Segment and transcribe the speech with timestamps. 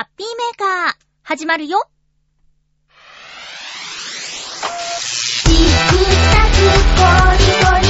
[0.00, 0.94] ハッピーメーカー、
[1.24, 1.78] 始まるよ。
[5.44, 6.56] チクタク
[6.96, 7.04] ポ
[7.36, 7.89] リポリ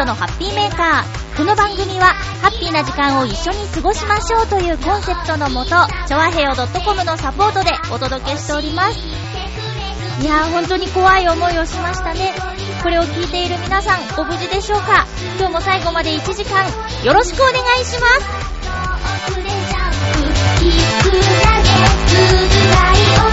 [0.00, 1.36] 15日、まゆっちょのハッピーメーカー。
[1.36, 5.70] この番組は、ハッピーな時間を一緒に過ごしましょうというコンセプトのもと、
[6.08, 8.98] ちょわへよ .com のサポートでお届けしております。
[10.20, 12.34] いやー、本当に怖い思いをしましたね。
[12.82, 15.06] これを聞いている皆さん、ご無事でしょうか？
[15.38, 16.64] 今日も最後まで1時間、
[17.04, 18.06] よろしくお願いしま
[23.26, 23.29] す。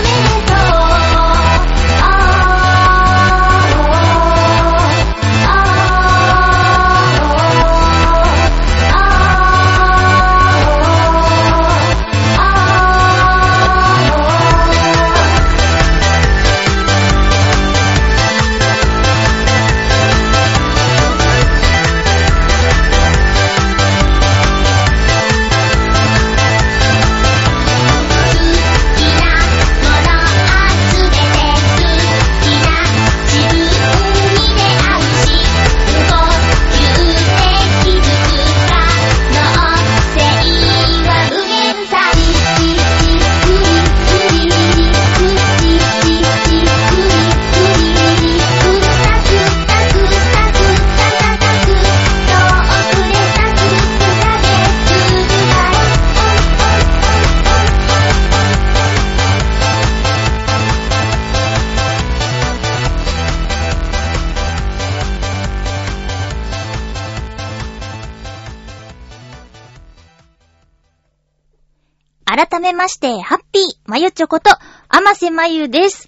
[72.88, 76.08] まして、ハッピー、まゆちょこと、あませまゆです。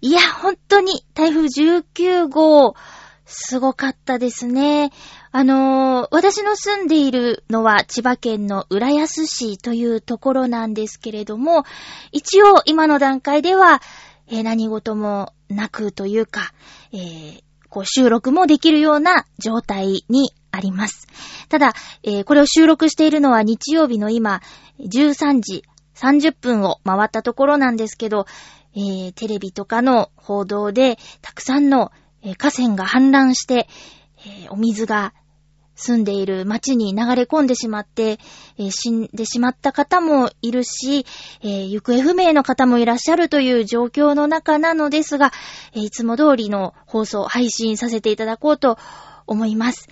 [0.00, 2.74] いや、本当に、台風19号、
[3.26, 4.90] すごかったですね。
[5.30, 11.62] あのー私の住んでいるのは千葉県の浦安市というところなんですけれども、
[12.10, 13.80] 一応今の段階では、
[14.26, 16.52] えー何事もなくというか、
[16.92, 21.06] えーこう収録もできるような状態にあります。
[21.48, 21.72] ただ、
[22.02, 24.40] えーこれを収録しているのは日曜日の今、
[24.80, 25.62] 13時
[25.96, 28.26] 30分を回ったところなんですけど、
[28.74, 31.90] えーテレビとかの報道で、たくさんの、
[32.38, 33.68] 河川が氾濫して、
[34.18, 35.14] えーお水が
[35.76, 38.18] 住んでいる町に流れ込んでしまって、
[38.58, 41.06] え死んでしまった方もいるし、
[41.42, 45.32] えー行方不明の方もいらっしゃるという状況の中なのですが、
[45.72, 48.78] えーいつも通りの放送、配信させていただこうと
[49.26, 49.88] 思います。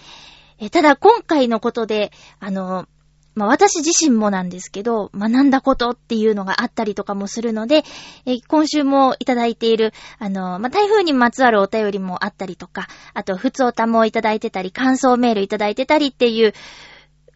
[0.59, 2.87] えただ今回のことで、あの、
[3.35, 7.83] まあ、私自身もなんですけど、学んだことっていうのがあったりとかもするので、
[8.27, 16.55] え今週もいただいている、あの、まあ、台風にまつわるお便りもあったりとか、あと、ふつおたもいただいてたり、感想メールいただいてたりっていう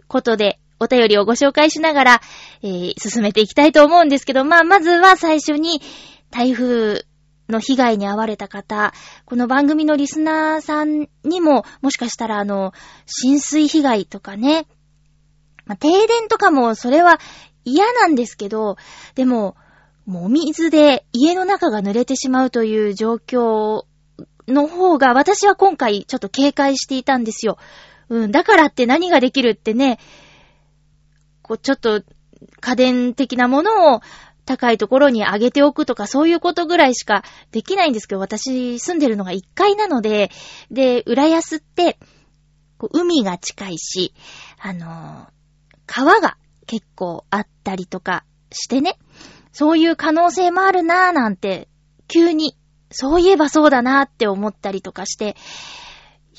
[0.06, 2.20] ことで、お便りをご紹介しながら、
[2.62, 5.80] えー進めていきたいと思うんですけど、まあ、まずは最初に、
[6.30, 7.06] 台風
[7.48, 8.92] の被害に遭われた方、
[9.24, 12.72] この番組のリスナーさんにも、もしかしたらあの、
[13.06, 14.66] 浸水被害とかね、
[15.68, 17.20] まあ、停電とかもそれは
[17.64, 18.76] 嫌なんですけど、
[19.14, 19.54] でも、
[20.06, 23.84] もうお水で家の中が濡れてしまうという状況
[24.48, 27.58] の方が私は今回ちょっと警戒していたんですよ。
[28.08, 29.98] うん、だからって何ができるってね、
[31.42, 32.02] こうちょっと
[32.60, 34.00] 家電的なものを
[34.46, 37.22] 高いところに上げておくとかそういうことぐらいしか
[37.52, 40.30] できないんですけど、私住んでるのが1階なので、
[40.70, 41.98] で、浦安って、
[42.92, 44.14] 海が近いし、
[44.58, 45.37] あのー
[45.88, 46.36] 川が
[46.66, 48.98] 結構あったりとかしてね、
[49.52, 51.68] そういう可能性もあるなぁなんて、
[52.06, 52.56] 急に、
[52.90, 55.34] そういえばそうだなぁって思ったりとかして、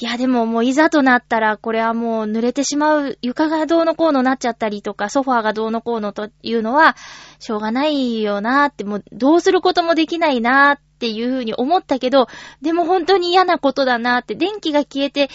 [0.01, 6.95] いやでももういざとなったらこれはもう濡れてしまう床がどうのこうのなっちゃったりとかソファーがどうのこうのというのは
[7.39, 12.27] しょうがないよなーってもうどうすることもできないなーっていうふうに思ったけど
[12.61, 15.29] でも本当に嫌なことだなーって電気が消えて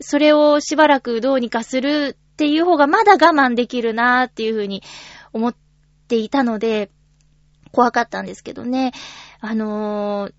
[0.00, 4.82] それをしばらくどうにかするっていう方がまだ我慢できるなーっていうふうに
[5.34, 5.54] 思っ
[6.08, 6.90] ていたので
[7.70, 8.92] 怖かったんですけどね。
[9.40, 10.32] あのー、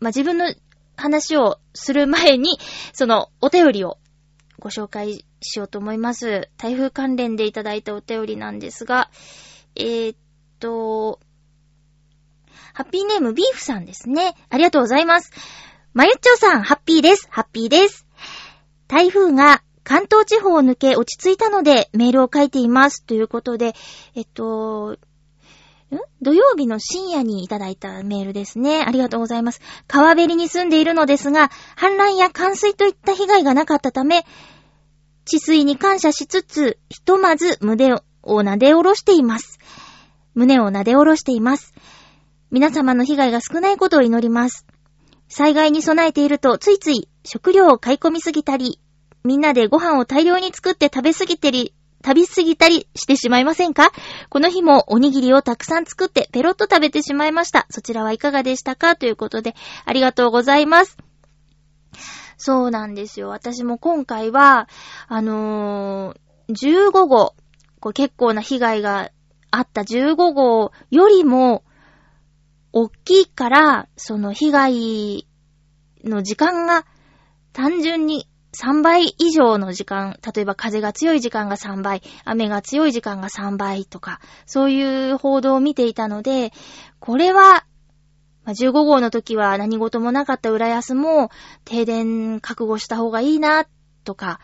[0.00, 0.50] まあ、自分の
[0.96, 2.58] 話をする前に、
[2.94, 3.98] そのお便りを
[4.58, 6.48] ご紹介しようと思います。
[6.56, 9.10] 台風関連でいただいたお便りなんですが、
[9.76, 10.16] えー、っ
[10.58, 11.20] と、
[12.72, 14.34] ハッピーネームビーフさんですね。
[14.48, 15.32] ありがとうございます。
[15.92, 17.28] まゆっちょさん、ハッピーです。
[17.30, 18.06] ハッピーです。
[18.88, 23.04] 台風が関東地方を抜け落ち着いたのでメールを書いています。
[23.04, 23.74] ということで、
[24.14, 24.98] えっと、ん？
[26.22, 28.84] 土曜日の深夜にいただいたメールですね。
[28.86, 29.60] ありがとうございます。
[29.88, 34.24] 川べりに住んでいるのですが、氾濫や冠水といった被害がなかったため、
[35.24, 39.58] 治水に感謝しつつ、ひとまず胸を撫で下ろしています。
[40.34, 41.74] 胸を撫で下ろしています。
[42.50, 44.66] 皆様の被害が少ないことを祈ります。
[45.28, 48.80] 災害に備えているとついつい食料を買い込みすぎたり、
[49.24, 51.74] みんなでご飯を大量に作って食べすぎてり、
[52.04, 53.92] 食べ過ぎたりしてしまいませんか？
[54.30, 57.66] この日もおにぎりをたくさん作ってペロッと食べてしまいました。
[57.68, 58.96] そちらはいかがでしたか？
[58.96, 60.96] ということで、ありがとうございます。
[62.38, 63.28] そうなんですよ。
[63.28, 64.66] 私も今回は、
[65.08, 67.34] あのー、15号、
[67.80, 69.10] こ結構な被害が
[69.50, 71.64] あった15号よりも、
[72.72, 75.26] 大きいから、その被害
[76.02, 76.86] の時間が
[77.52, 86.52] 単純に3倍以上の時間、例えば風が強い時間が3倍、雨が強い時間が3倍とか、そういう報道を見ていたので、
[86.98, 87.64] これは、
[88.46, 91.30] 15号の時は何事もなかった浦安も
[91.64, 93.66] 停電覚悟した方がいいな、
[94.04, 94.40] とか、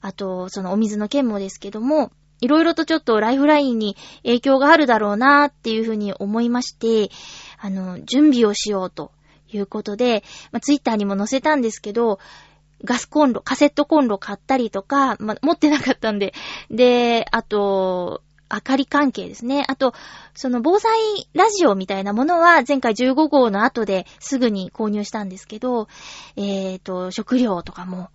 [0.00, 2.10] あと、そのお水の件もですけども、
[2.40, 7.10] いろいろとちょっとライフラインに影響があるだろうなっていうふうに思いまして、
[7.58, 9.12] あの、準備をしようと
[9.48, 12.18] いうことで、まあ、ツイッターにも載せたんですけど、
[12.84, 16.34] ガスコンロ、カセットコンロ買ったりとか、ま、持ってなかったんで、
[16.70, 18.22] で、あと、
[18.52, 19.64] 明かり関係ですね。
[19.66, 19.94] あと、
[20.34, 20.92] その防災
[21.32, 25.88] ラジオみたいなものは前回15号の後ですぐに購入したんですけど、
[26.36, 28.10] えっ、ー、と、食料とかも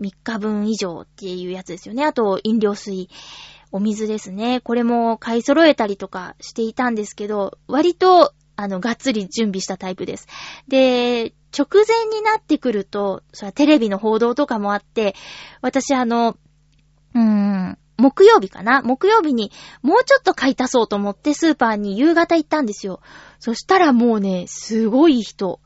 [0.00, 2.04] 3日分以上っていうやつですよね。
[2.04, 3.10] あと、飲料水、
[3.70, 4.60] お水ですね。
[4.60, 10.28] これも買い揃えたりとかしていたんですけど、割と、あの、がっつり準備したタイプです。
[10.68, 15.14] で、直前になってくると、それテレビの報道とかもあって、
[15.60, 16.36] 私あの、
[17.14, 18.82] うーん、木曜日かな？
[18.82, 19.52] 木曜日に
[19.82, 23.00] もうちょっと買い足そうと思ってスーパーに夕方行ったんですよ。
[23.38, 25.60] そしたらもうね、すごい人。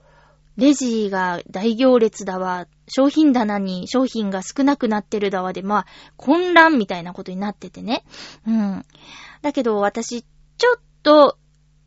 [0.56, 5.86] レジが大行列だわ、商品棚に商品が少なくなってるだわで、まあ、
[6.16, 8.04] 混乱みたいなことになっててね。
[8.46, 8.84] うん。
[9.42, 11.36] だけど私、ちょっと、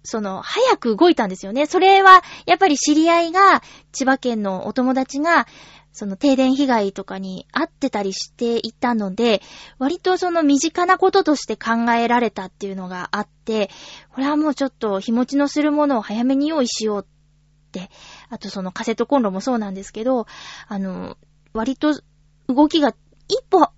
[0.09, 1.65] その、早く動いたんですよね。
[1.65, 3.61] それは、やっぱり知り合いが、
[3.94, 5.47] 千葉県のお友達が、
[5.91, 9.41] その停電被害とかに遭ってたりしていたので、
[9.79, 13.69] 割とその身近なこととして考えられたっていうのがあって、
[14.13, 17.89] これはもうちょっと日持ちのするものを早めに用意しようって、
[18.29, 20.27] あとそのカセットコンロもそうなんですけど、
[20.67, 21.17] あの、
[21.53, 22.00] 割と
[22.47, 22.94] 動きが
[23.27, 23.73] 一歩、半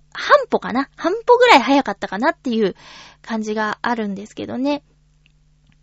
[0.49, 0.89] 歩かな？
[0.97, 2.75] 半歩ぐらい早かったかなっていう
[3.21, 4.83] 感じがあるんですけどね。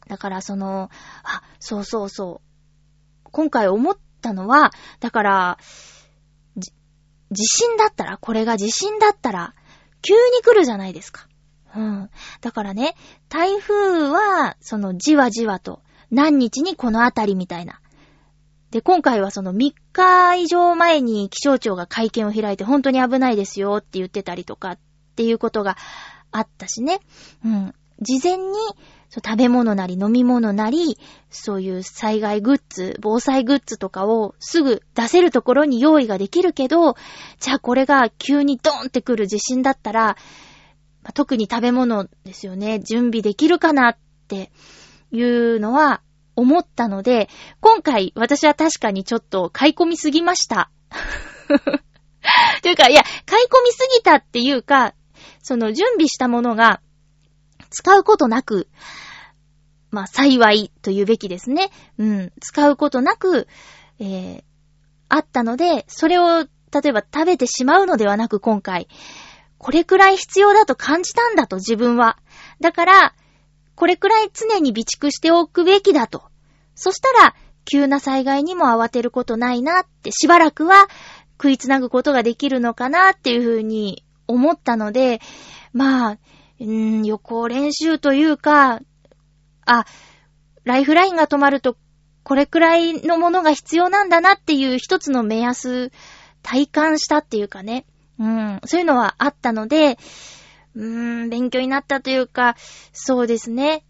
[0.09, 0.91] だからその、
[1.23, 2.41] あ、そうそうそ
[3.27, 3.29] う。
[3.31, 4.71] 今回思ったのは、
[5.01, 5.59] だから、
[6.57, 6.73] じ
[7.31, 9.55] 地震だったら、これが地震だったら、
[10.03, 11.29] 急に来るじゃないですか。
[11.77, 12.11] うん。
[12.41, 12.97] だからね、
[13.29, 17.81] 台風は、そのじわじわと、何日にこのあたりみたいな。
[18.71, 24.79] で、今回はその3日以上前に気象庁が会見を開いて本当に危ないですよって言ってたりとかっ
[25.17, 25.77] ていうことが
[26.31, 27.01] あったしね。
[27.45, 27.75] うん。
[28.01, 28.45] 事前に
[29.15, 30.99] 食べ物なり飲み物なり、
[31.31, 36.95] そういう災害グッズ、防災グッズとかをすぐ出せるところに用意ができるけど、
[37.41, 40.17] じゃあこれが急にドーンってくる地震だったら、
[41.15, 43.97] 特に食べ物ですよね、準備できるかなっ
[44.29, 44.51] て
[45.11, 46.03] いうのは
[46.37, 47.29] 思ったので、
[47.61, 50.71] 今回私は確かにちょっと買い込みすぎました。
[52.63, 54.95] というか、いや、買い込みすぎたっていうか、
[55.43, 56.81] その準備したものが、
[57.71, 58.69] 使うことなく、
[59.91, 61.71] まあ、幸いと言うべきですね。
[61.99, 62.33] うん。
[62.41, 63.49] 使うことなく、
[63.99, 64.43] えー、
[65.09, 68.89] あったので、それを、例えば食べてしまうのではなく今回、
[69.57, 72.19] これくらい必要だと感じたんだと自分は。
[72.61, 73.15] だから、
[73.75, 76.25] これくらい常に備蓄しておくべきだと。
[76.75, 77.35] そしたら、
[77.65, 80.89] 急な災害にも慌てることないなって、しばらくは
[81.39, 85.21] 食いつなぐことができるのかなっていうふうに思ったので、
[85.73, 86.19] まあ、
[86.61, 88.81] うーん、予行練習というか、
[89.65, 89.85] あ、
[90.65, 91.77] ライフラインが止まると、
[92.23, 95.93] これくらいのものが必要なんだなっていう一つの目安、
[96.43, 97.87] 体感したっていうかね。
[98.19, 99.99] うん、そういうのはあったので、
[100.75, 102.57] うーん、勉強になったというか、
[102.93, 103.85] そうですね。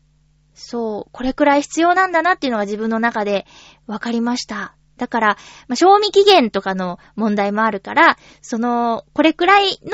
[0.55, 3.47] そう、これくらい必要なんだなっていうのが自分の中で
[3.87, 4.75] 分かりました。
[4.97, 5.27] だから、
[5.69, 9.93] まあ、賞味期限とかの問題もあるから、その、これくらいの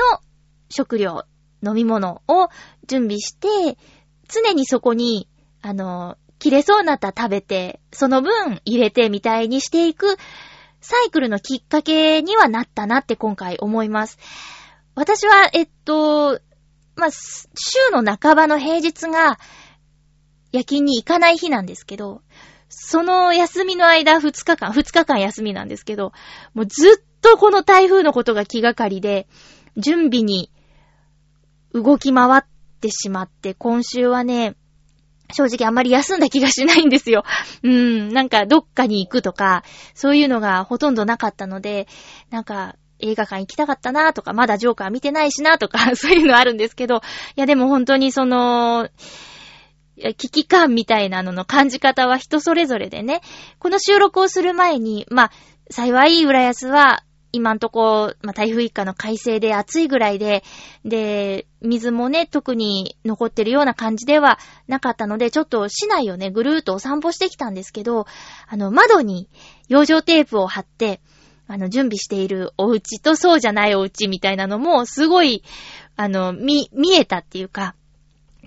[0.69, 1.23] 食料、
[1.65, 2.49] 飲み物を
[2.87, 3.77] 準備して、
[4.27, 5.27] 常にそこに、
[5.61, 10.17] あの、切れそうになったら食べて、その分入れてみたいにしていく
[10.81, 14.19] サイクルのきっかけにはなったなって今回思います。
[14.93, 16.39] 私は、えっと、
[16.95, 19.39] まあ、週の半ばの平日が
[20.51, 22.21] 夜勤に行かない日なんですけど、
[22.69, 26.13] その休みの間2日間、2日間休みなんですけど、
[26.53, 29.27] もうずっとこの台風のことが気がかりで、
[29.77, 30.51] 準備に
[31.75, 32.43] 動き回っ
[32.79, 34.55] てしまって、今週はね、
[35.33, 37.23] 正直あんまり休んだ気がしないんですよ。
[37.63, 39.63] うん、なんかどっかに行くとか、
[39.93, 41.87] そういうのがほとんどなかったので、
[42.29, 47.01] なんか映画館行きたかったなとか、まだジョーカー見てないしなとか、 そういうのあるんですけど、
[47.35, 48.87] いやでも本当にその、
[49.97, 53.21] 危機感みたいなのの感じ方は人それぞれでね、
[53.59, 55.31] この収録をする前に、まあ、
[55.69, 57.03] 幸い浦安は、
[57.35, 60.43] 今んとこ、まあ、台風一過の快晴で暑いぐらいで、
[60.85, 68.05] で、水もね、特に残ってるような感じではなかったので、ちょっと市内をね、ぐるーっとお散歩してきたんですけど、
[68.47, 69.27] あの、窓に
[69.67, 71.01] 養生テープを貼って、
[71.47, 75.43] あの、準備しているお家とそうじゃないお家みたいなのも、すごい、
[75.97, 77.75] あの、み、見えたっていうか、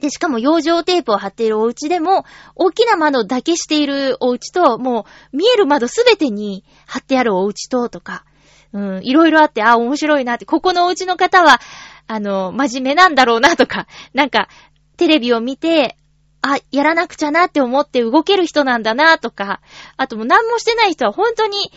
[0.01, 8.25] で、しかも養生テープを貼っているお家でも、大きな窓だけしているお家と、もう、見える窓すべてに貼ってあるお家と、とか、
[8.73, 11.61] うん、いろいろあって、あ、面白いなって、ここのお家の方は、
[12.07, 14.49] あの、真面目なんだろうなとか、なんか、
[14.97, 15.97] テレビを見て、
[16.43, 19.61] あ、やらなくちゃなって思って動ける人なんだなとか、
[19.97, 21.73] あともう何もしてない人は本当に、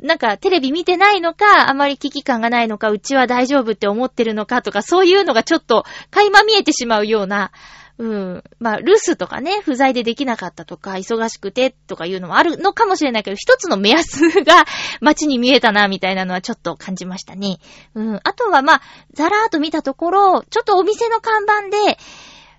[0.00, 7.52] なんかテレビ見てないのか、あまり危機感がないのか、うちは大丈夫って思ってるのかとか、そういうのがちょっと垣間見えてしまうような、
[7.96, 8.44] うん。
[8.58, 14.64] まあ、留守とかね、不在でできなかったとか、忙しくてとかいうのもあるのかもしれないけど、一つの目安が
[15.00, 17.58] 街に見えたな、みたいなのはちょっと感じましたね。
[17.94, 18.20] うん。
[18.24, 18.82] あとはまあ、
[19.12, 21.98] ざらーっと見たところ、ちょっとお店の看板で、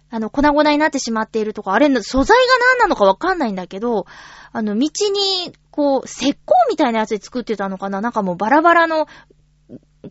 [0.10, 2.44] あの、粉々になってしまっているとか、あれ、素材が
[2.77, 4.06] 何なのかわかんないんだけど、
[4.54, 6.36] あの、道に、こう、石膏
[6.70, 9.08] みたいなやつで作ってたのかななんかもうバラバラの、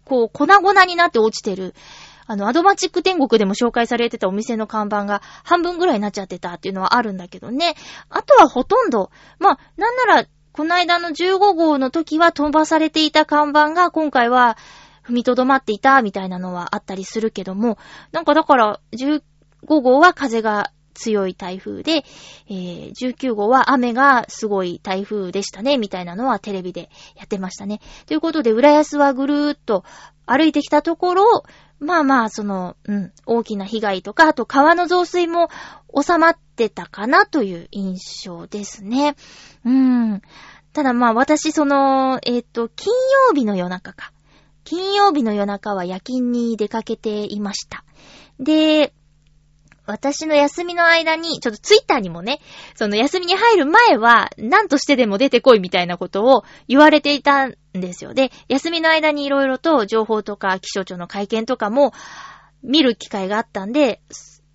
[0.04, 1.74] こう、粉々になって落ちてる。
[2.26, 7.74] あの、アドマチック天国でも紹介されてたお店の看板が半分ぐらいになっちゃってたっていうのはあるんだけどね。
[8.10, 14.56] あとはほとんど、まあ、なんなら、この間の15号の時は飛ばされていた看板が今回は
[15.04, 17.76] 踏みとどまっていたみたいなのはあったりするけども、
[18.12, 19.20] なんかだから、15
[19.66, 22.04] 号は風が強い台風で、
[22.48, 27.80] えー、19号は雨がすごい台風でしたね、みたいなのはテレビでやってましたね。
[28.06, 29.84] ということで、浦安はぐるーっと
[30.24, 31.44] 歩いてきたところ、
[31.84, 35.48] まあまあ、その、うん、大きな被害とか、あと川の増水も
[35.94, 39.16] 収まってたかなという印象ですね。
[39.64, 40.22] うん。
[40.72, 42.92] ただまあ私、その、えっ、と、金
[43.28, 44.12] 曜日の夜中か。
[44.64, 47.84] 金曜日の夜中は夜勤に出かけていました。
[48.40, 48.94] で、
[49.86, 52.40] 私の休みの間に、ちょっとツイッターにもね、
[52.74, 58.14] その休みに入る前は、何としてでも出てこいみたいなことを言われていたんですよ。
[58.14, 61.92] で、休みの間にいろいろと情報とか気象庁の会見とかも
[62.62, 64.00] 見る機会があったんで、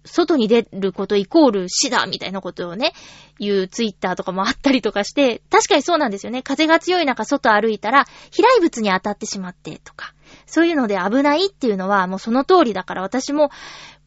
[0.05, 2.93] 外に出ることイコール死だみたいなことをね、
[3.39, 6.41] 言うツイッターとかもあったりとかして、確かにそうなんですよね。
[6.41, 10.13] 風が強い中外歩いたら、飛来物に当たってしまってとか、
[10.45, 13.49] そういうので危ないっていうのはもうその通りだから私も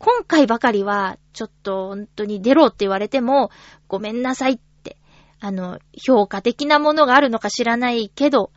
[0.02, 3.52] 今回ばかりはちょっと本当に出ろって言われても
[3.86, 4.96] ごめんなさいって、
[5.38, 8.50] あの、評価的なものがあるのか知らないけど、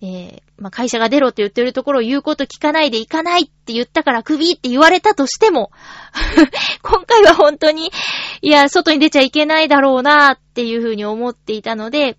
[0.00, 5.70] えー、まあ、会社が出ろって言ってるところを言うこと聞かないで行かないって言ったからクビって言われたとしても、
[6.82, 7.92] 今回は本当に、
[8.40, 12.16] いや、外に出ちゃいけないだろうなっていうふうに思っていたので、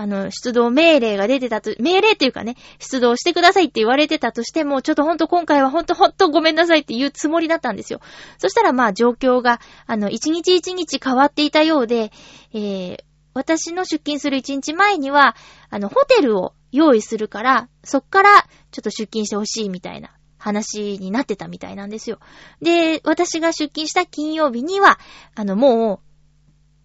[0.00, 8.00] あの、出動命令が出てたと、命令っていうかね、出動してくださいって言われてたとしても、ちょっとほんと今回はほんとほんとごめんなさいって言うつもりだったんですよ。
[8.38, 12.12] そしたらまあ状況が、あの、一日一日変わっていたようで、
[12.54, 12.98] えー、
[13.34, 15.34] 私の出勤する一日前には、
[15.68, 22.20] あの、ホテルを用意するから、そっからちょっと出勤してほしいみたいな話になってたみたいなんですよ。
[22.62, 25.00] で、私が出勤した金曜日には、
[25.34, 26.02] あの、も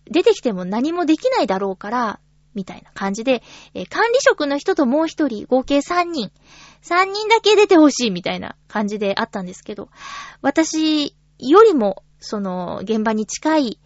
[0.10, 2.20] う、出てきても何もできないだろうから、
[2.56, 3.44] みたいな感じで、
[3.74, 6.32] えー管理職の人ともう一人、合計3人、
[6.82, 9.90] 3人だけ出てほしいみたいな感じであったんですけど、
[10.42, 13.80] 私よりも、その、現場に近い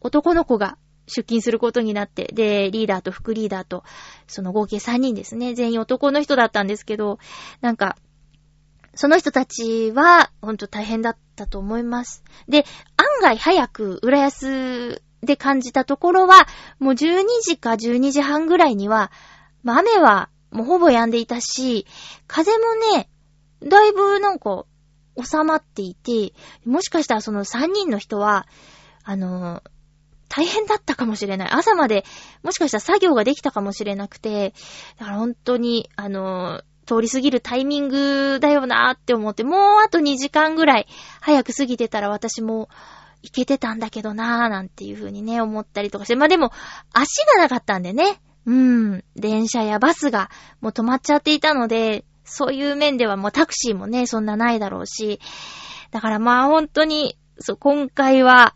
[0.00, 3.84] 男の子が出勤することになって、で、リーダーと副リーダーと、
[4.26, 5.54] その合計3人ですね。
[5.54, 7.18] 全員男の人だったんですけど、
[7.60, 7.96] なんか、
[8.94, 12.24] その人たちは、ほんと大変だったと思います。
[12.48, 12.64] で、
[12.96, 16.46] 案外早く、浦安で感じたところは、
[16.78, 19.10] もう12時か12時半ぐらいには、
[19.62, 21.86] まあ、雨はもうほぼ止んでいたし、
[22.26, 23.08] 風もね、
[23.62, 24.64] だいぶなんか
[25.22, 26.32] 収まっていて、
[26.64, 28.46] もしかしたらその3人の人は、
[29.04, 29.62] あの、
[30.28, 31.50] 大変だったかもしれない。
[31.50, 32.04] 朝まで、
[32.42, 34.54] もしかしたら作業ができたかもしれなくて、
[34.98, 40.86] だから本当に、あの、通り過ぎるタイミングだよなーって思って、もうあと2時間ぐらい
[41.20, 42.68] 早く過ぎてたら私も
[43.22, 46.16] 行けてたんだけどなーなんていう風にね、思ったりとかして。
[46.16, 46.52] まあでも、
[46.92, 48.20] 足がなかったんでね。
[48.46, 49.04] うん。
[49.16, 50.30] 電車やバスが
[50.60, 55.20] もう止まっちゃっていたので、そういう面ではもうタクシーもね、そんなないだろうし。
[55.90, 58.54] だからまあ本当に、そう、今回は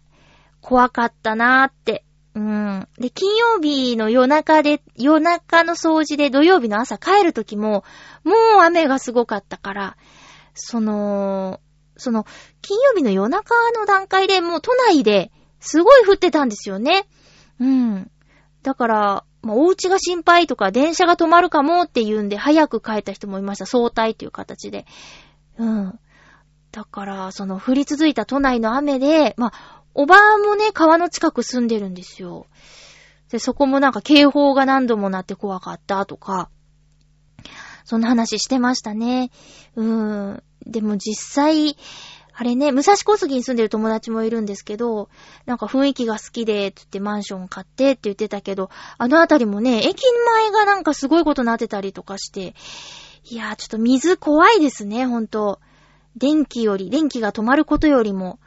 [0.60, 2.04] 怖かったなーって。
[2.34, 2.88] うん。
[2.98, 7.84] で、金曜日の夜中で、夜中の掃除で土曜日の朝帰る時も、
[8.22, 9.96] もう雨がすごかったから、
[10.54, 11.60] その、
[12.00, 12.26] その、
[12.62, 15.30] 金曜日の夜中の段階でもう都内で
[15.61, 17.07] すごい降ってたんですよね。
[17.61, 18.11] うん。
[18.62, 23.66] だから、まあ、お家が心配とか電車が止まるかもって言うんで早く帰った人もいました。
[23.66, 24.87] 相対っていう形で。
[25.59, 25.99] うん。
[26.73, 32.47] だから、その降り続いた都内の雨で、まあ、おばあもね、川の近く住んでるんですよ。
[33.30, 36.49] で、そこもなんか警報が何度もなって怖かったとか、
[37.90, 39.32] そんな話してましたね。
[39.75, 40.42] うーん。
[40.64, 41.76] でも実際、
[42.32, 45.09] あれね、武蔵小杉に住んでる友達もいるんですけど、
[45.44, 52.54] なんか雰囲気が好きで、つってマンション買ってって言ってたけど、あのあたりもね、駅前がなんかすごいことなってたりとかして、
[53.25, 55.59] いやーちょっと水怖いですね、ほんと。
[56.14, 58.38] 電気より、電気が止まることよりも、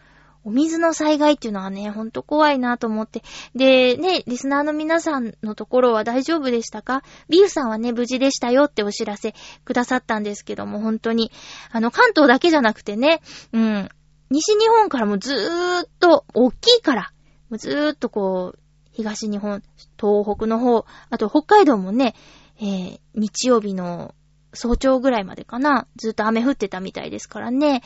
[0.45, 3.23] お水の災害っていうのはね、ほんと怖いなと思って。
[3.55, 7.03] で、ね、リスナーの皆さんのところは大丈夫でしたか？
[7.29, 9.33] ビーフさんはね、無事でしたよってお知らせ
[9.63, 11.31] くださったんですけども、本当に。
[11.71, 13.21] あの、関東だけじゃなくてね、
[13.53, 13.89] うん、
[14.29, 17.13] 西日本からもずーっと、大きいから、
[17.51, 18.59] ずーっとこう、
[18.91, 19.63] 東日本、
[19.99, 22.15] 東北の方、あと北海道もね、
[22.59, 24.13] えー、日曜日の
[24.53, 27.81] 早朝ぐらいまでかな、ずっと雨降ってたみたいですからね。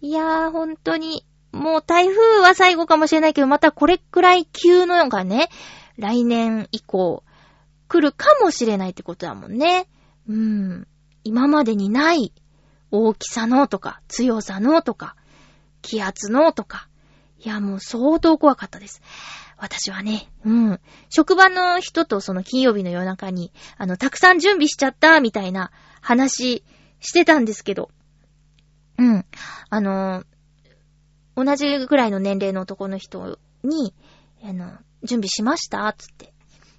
[0.00, 5.48] いやー、本当に、もう台風は最後かもしれないけど、またこれくらい急のがね、
[5.96, 7.24] 来年以降、
[7.88, 9.88] 来るかもしれないってことだもんね。
[10.28, 10.86] うん。
[11.24, 12.32] 今までにない
[12.90, 15.16] 大きさのとか、強さのとか、
[15.82, 16.88] 気圧のとか。
[17.38, 19.02] いや、もう相当怖かったです。
[19.58, 20.80] 私はね、うん。
[21.08, 26.62] 職場の人とその金曜日の夜中に、あの、たくさん準備しちゃった、みたいな話
[27.00, 27.90] してたんですけど、
[28.98, 29.26] うん。
[29.70, 30.24] あの、
[31.36, 33.94] 同じぐらいの年齢の男の人に、
[34.42, 34.72] あの、
[35.02, 35.94] 準備しました？
[35.96, 36.32] つって。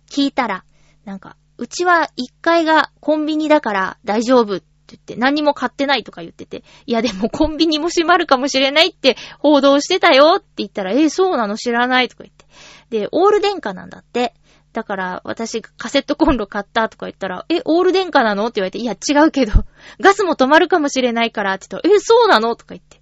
[0.09, 0.63] 聞いたら、
[1.05, 11.57] なんか、うちは1階がコンビニだから大丈夫って言って、何も買ってないとか言ってて、いやでもコンビニも閉まるかもしれないって報道してたよって言ったら、えー、そうなの？
[11.57, 12.45] 知らないとか言って。
[12.89, 14.33] で、オール電化なんだって。
[14.73, 18.45] だから、私カセットコンロ買ったとか言ったら、え、オール電化なの？
[18.47, 19.53] って言われて、いや違うけど、
[19.99, 22.55] ガスも止まるかもしれないからって言ったら、え、そうなの？
[22.55, 23.01] とか言って。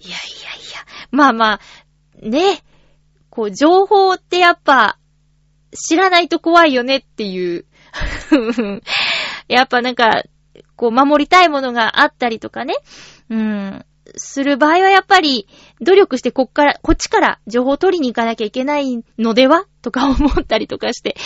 [0.00, 0.78] いやいやいや、
[1.10, 1.60] まあまあ、
[2.22, 2.62] ね、
[3.30, 4.98] こう、情報ってやっぱ、
[5.72, 7.66] 知らないと怖いよねっていう。
[9.48, 10.24] やっぱなんか、
[10.76, 12.74] こう、守りたいものがあったりとかね、
[13.30, 13.84] うん、
[14.16, 15.46] する場合はやっぱり、
[15.80, 21.16] 努力してこっから、こっちから情報を取りに行かなきゃいけないのではとか思ったりとかして。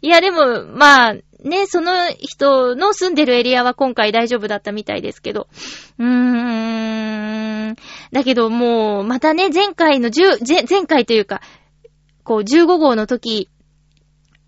[0.00, 5.48] いや、でも、まあ、ね、その人の住んでるエリアは今回大丈夫だったみたいですけど。
[5.98, 7.76] うーん。
[8.12, 11.40] だけどもう、またね、前回の10、前回というか、
[12.24, 13.48] こう、15号の時、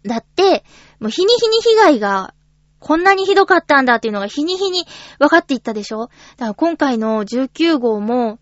[0.05, 0.65] だって、
[0.99, 2.35] もう日に日に被害が、
[2.79, 4.87] こんなにひどかったんだっていうのが日に日に
[5.19, 6.07] 分かっていったでしょ？
[6.07, 8.39] だから今回の19号も、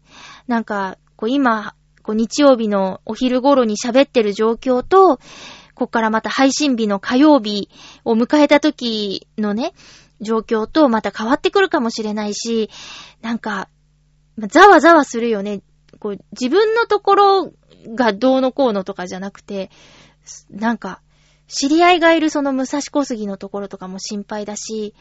[0.47, 1.75] なんか、こう今、
[2.09, 5.21] こう日曜日のお昼頃に喋ってる状況と、
[5.75, 7.68] こっからまた配信日の火曜日
[8.03, 9.75] を迎えた時のね、
[10.23, 12.71] 状況とまた変わってくるかもしれないし、
[13.21, 13.68] なんか、
[14.38, 15.61] ざわざわするよね。
[15.99, 17.53] こう、自分のところ
[17.94, 19.71] がどうのこうのとかじゃなくて、
[20.49, 21.03] なんか、
[21.47, 24.94] 知り合いがいるその武蔵小杉のところとかも心配だし、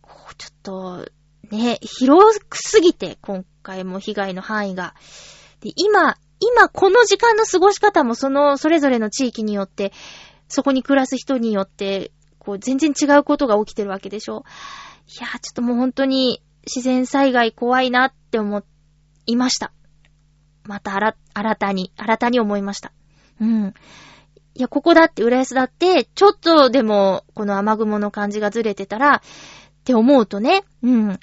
[0.00, 1.10] こう、ちょっと、
[1.54, 4.94] ね、広くすぎて、今回も被害の範囲が。
[5.60, 9.92] で、今、今この時間の過ごし方もその、それぞれの地域によって、
[10.48, 14.44] そこに暮らす人によって、こう、全然違うことが起きてるわけでしょ？
[15.06, 18.62] いやー、ちょっともう本当に自然災害怖いなって思
[19.26, 19.72] いました。
[20.64, 22.92] またあら、新たに、新たに思いました。
[23.40, 23.74] うん。
[24.54, 29.20] いや、ここだって、浦安だって、ちょっとでも、この雨雲の感じがずれてたら、っ
[29.84, 31.20] て思うとね、うん。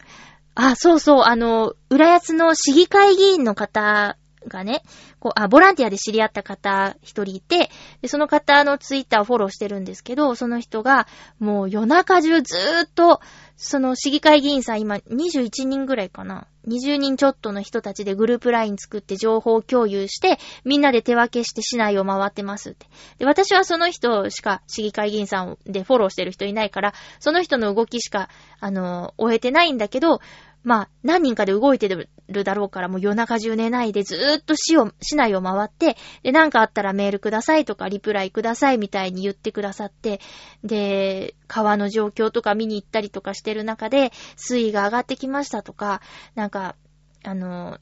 [0.56, 4.84] あ、そうそう、あの、浦安の市議会議員の方がね、
[5.20, 7.70] こう、あ、ボランティアで知り合った方一人いて、
[8.02, 11.08] で、その方のツイッターをフォローしてるんですけど、その人が、
[11.40, 13.22] もう夜中中ずーっと、
[13.58, 16.48] その市議会議員さん今21人ぐらいかな。
[16.68, 22.88] 20人ちょっとの人たちでグループライン作って情報共有して、みんなで手分けして市内を回ってますって。
[23.18, 28.30] で、私はその人しか市議会議員さんでフォローしてる人いないから、その人の動きしか、
[28.60, 30.20] あの、終えてないんだけど、
[30.68, 32.10] まあ、何人かで動いてる
[32.44, 40.20] だろうから、もう夜中中寝ないでずーっと市を、市内を回って、で、なんかあったらメールくださいとか、リプライくださいみたいに言ってくださって、
[40.66, 46.02] で、川の状況とか見に行ったりとかしてる中で、水位が上がってきましたとか、
[46.36, 46.76] なんか、
[47.24, 47.78] あの、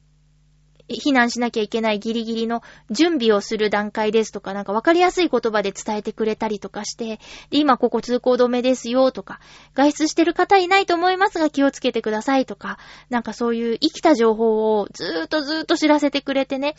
[0.89, 7.19] 避難しなきゃいけないギリギリの準備をする段階ですとか、なんかわかりやすい言葉で伝えてくれたりとかして、
[7.49, 9.39] で、今ここ通行止めですよとか、
[9.73, 12.77] 外出してる方いないと思いますが気をつけてくださいとか、
[13.09, 16.75] なんかそういう生きた情報をずーっとずーっと知らせてくれてね、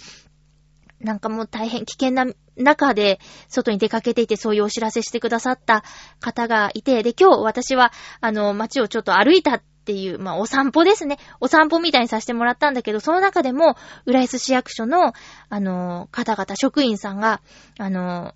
[1.01, 5.85] なんかもう大変危険な中で外に出かけていてそういうお知らせしてくださった
[6.21, 11.17] 方がいて、で、今日私はあの街をちょっと歩いたっていう、まあ、お散歩ですね。
[11.39, 15.13] お散歩みたいにさせてもらったんだけど、その中でも、浦安市役所の、
[15.49, 17.41] あの、方々、職員さんが、
[17.79, 18.35] あの、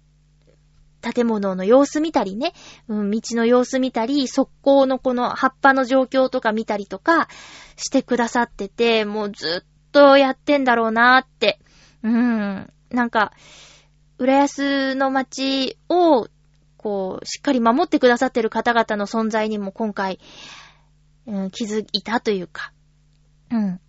[1.00, 2.52] 建物の様子見たりね、
[2.86, 7.26] うん、道の様子見たり、側溝のこの葉っぱの状況とか見たりとか
[7.74, 11.58] してくださってて、もうずっとやってんだろうなーって。
[12.04, 12.72] うん。
[12.90, 13.32] なんか、
[14.18, 16.28] 浦安の街を、
[16.76, 20.20] こう、しっかり守ってくださってる方々の存在にも今回、
[21.30, 22.72] うん、気づいたというか、
[23.50, 23.80] うん。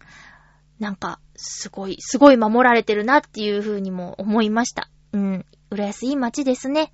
[0.79, 4.89] なんか、すごい、すごい守られてるなっていう風にも思いました。
[5.11, 5.45] うん。
[5.71, 6.93] 浦安いい街ですね。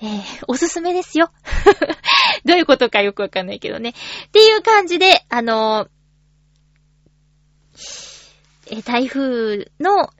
[0.00, 1.30] えー、おすすめですよ。
[2.46, 3.90] どういうことかよくわかんないけどね。
[3.90, 10.10] っていう感じで、あのー、え台風の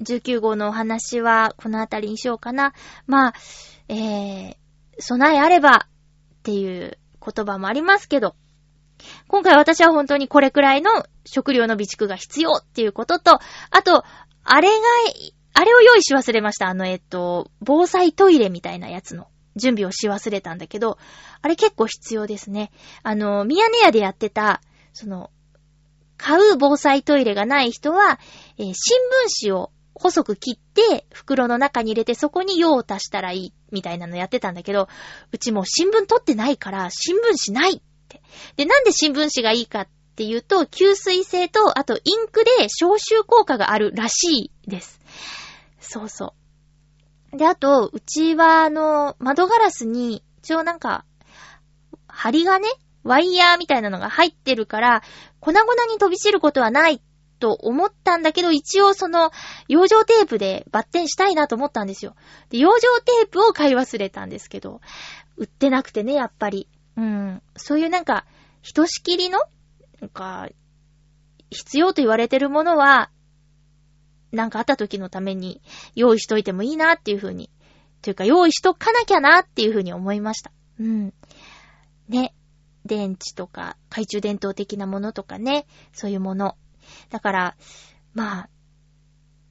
[0.00, 2.72] 19号のお話はこのあたりにしようかな。
[3.06, 3.34] まあ、
[3.88, 4.56] えー、
[5.00, 8.36] 備えあればっていう言葉もありますけど、
[9.28, 10.90] 今回私は本当にこれくらいの
[11.24, 13.38] 食料の備蓄が必要っていうことと、
[13.70, 14.04] あと、
[14.44, 14.74] あれが、
[15.54, 16.68] あれを用意し忘れました。
[16.68, 20.98] あの、えっと、防災トイレみたいなやつの準備をし忘れたんだけど、
[21.42, 22.70] あれ結構必要ですね。
[23.02, 24.60] あの、ミヤネ屋でやってた、
[24.92, 25.30] その、
[26.18, 28.18] 買う防災トイレがない人は、
[28.58, 34.88] えー、新聞紙を細く切って、袋の中に入れてそこに用を足したらいい、みたいなのやってたんだけど、
[35.32, 37.82] うちもう新聞取ってないから、新聞紙ない。
[38.56, 45.00] で、なんで新聞紙がいいかっていうと、吸水性と、あとインクで消臭効果があるらしいです。
[45.80, 46.34] そうそ
[47.32, 47.36] う。
[47.36, 51.04] で、あと、うちは、あの、窓ガラスに、一応なんか、
[52.08, 52.68] 針がね、
[53.02, 55.02] ワイヤーみたいなのが入ってるから、
[55.40, 57.00] 粉々に飛び散ることはない
[57.38, 59.30] と思ったんだけど、一応その、
[59.68, 62.16] 養生テープでバッテンしたいなと思ったんですよ。
[62.50, 64.80] で、養生テープを買い忘れたんですけど、
[65.36, 66.68] 売ってなくてね、やっぱり。
[66.96, 67.42] うん。
[67.56, 68.26] そういうなんか、
[68.62, 69.38] ひとしきりの、
[70.00, 70.48] なんか、
[71.50, 73.10] 必要と言われてるものは、
[74.32, 75.62] なんかあった時のために
[75.94, 77.50] 用意しといてもいいなっていうふうに、
[78.02, 80.52] というか用意しとかなきゃなっていうふうに思いました。
[80.78, 81.14] うん。
[82.08, 82.34] ね。
[82.84, 86.56] 電池とか、懐中電灯的なものとかね、そういうもの。
[87.10, 87.56] だから、
[88.14, 88.48] まあ、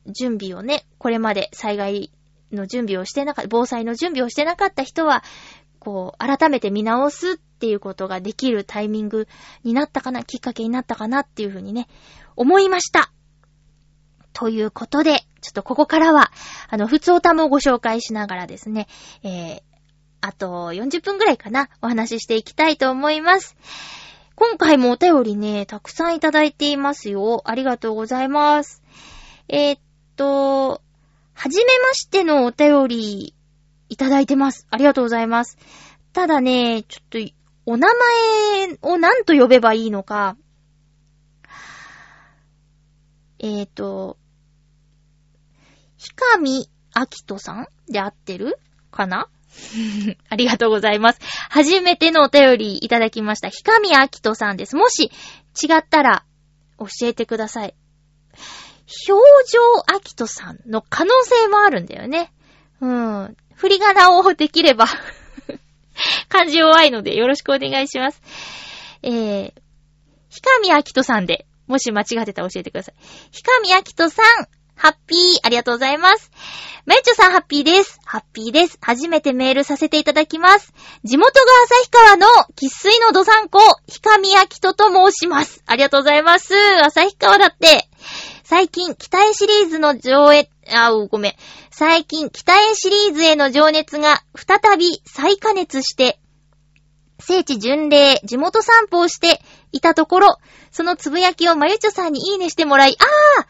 [0.08, 2.12] 準備をね、これまで災害
[2.52, 5.24] の準備をしてなかった、防災の準備をしてなかった人は、
[5.86, 9.28] こう、改めて見直すっていうことができるタイミング
[9.64, 11.88] になったかな、きっかけになったかなっていうふうにね、
[12.36, 13.12] 思いました。
[14.34, 16.32] ということで、ちょっとここからは、
[16.70, 18.88] あの、普通おたもご紹介しながらですね、
[19.22, 19.62] えー、
[20.22, 23.56] あと40分くらいかな、お話ししていきたいと思います。
[24.34, 27.44] 今回もお便りね、たくさんいただいていますよ。
[27.46, 28.82] ありがとうございます。
[29.48, 29.80] えー、っ
[30.16, 30.82] と、
[31.36, 33.36] はじめましてのお便り
[33.90, 34.68] いただいてます。
[34.70, 35.58] ありがとうございます。
[36.14, 37.20] ただね、ちょっと、
[37.66, 40.38] お名前を何と呼べばいいのか、
[43.40, 44.18] えっ、ー、と、
[45.98, 48.58] ひかみあきとさんで合ってる？
[48.92, 49.30] かな？
[50.30, 51.20] ありがとうございます。
[51.50, 53.50] 初めてのお便りいただきました。
[53.50, 54.76] ひかみあきとさんです。
[54.76, 55.12] もし
[55.62, 56.26] 違ったら
[56.78, 57.76] 教えてください。
[59.10, 62.32] 表情あきとさんの可能性もあるんだよね。
[62.82, 63.38] うん。
[63.56, 64.86] 振り仮名をできれば
[66.30, 68.22] 漢字弱いのでよろしくお願いします。
[69.02, 69.54] えー、
[70.30, 72.96] ひかみあきとさんで、もし間違ってたら教えてください。
[73.32, 76.32] ひかみあきとさん、ハッピー、ありがとうございます。
[76.86, 78.00] めっちょさんハッピーです。
[78.06, 78.78] ハッピーです。
[78.82, 80.74] 初めてメールさせていただきます。
[81.04, 81.46] 地元が
[81.82, 85.64] 旭川の喫水の土産子、ひかみあきとと申します。
[85.66, 86.54] ありがとうございます。
[86.84, 87.90] 旭川だって。
[88.44, 91.36] 最近、北へシリーズの上映、あ、ごめん。
[91.72, 96.20] 最近、北へシリーズへの情熱が再び再加熱して、
[97.20, 100.38] 聖地巡礼、地元散歩をしていたところ、
[100.72, 103.46] そのつぶやきをまゆちょさんにいいねしてもらい、あー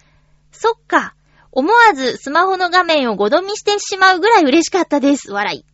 [0.51, 1.15] そっか。
[1.51, 5.31] 思わずスマホの画面をごどみしてしまうぐらい嬉しかったです。
[5.31, 5.65] 笑い。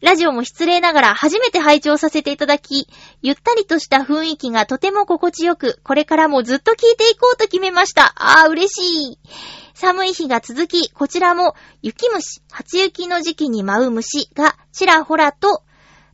[0.00, 2.88] ラジオも失礼ながら初めて拝聴させていただき、
[3.20, 8.14] ゆったりとした雰囲気がとても心地よく、これからもずっと聞いていこうと決めました。
[8.16, 9.18] あー、嬉しい。
[9.74, 15.62] 寒い日が続き、こちらも雪虫、初雪の時期に舞う虫がちらほらと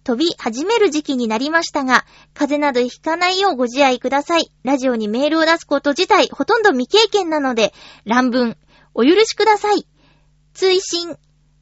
[0.02, 4.50] 飛び始める時期になりましたが、風邪などひかないようご自愛ください。
[4.64, 7.74] ラジオにメールを出すこと自体ほとんど未経験なので、
[8.06, 8.56] 乱文、
[8.94, 9.86] お許しください。
[10.54, 11.18] 追伸、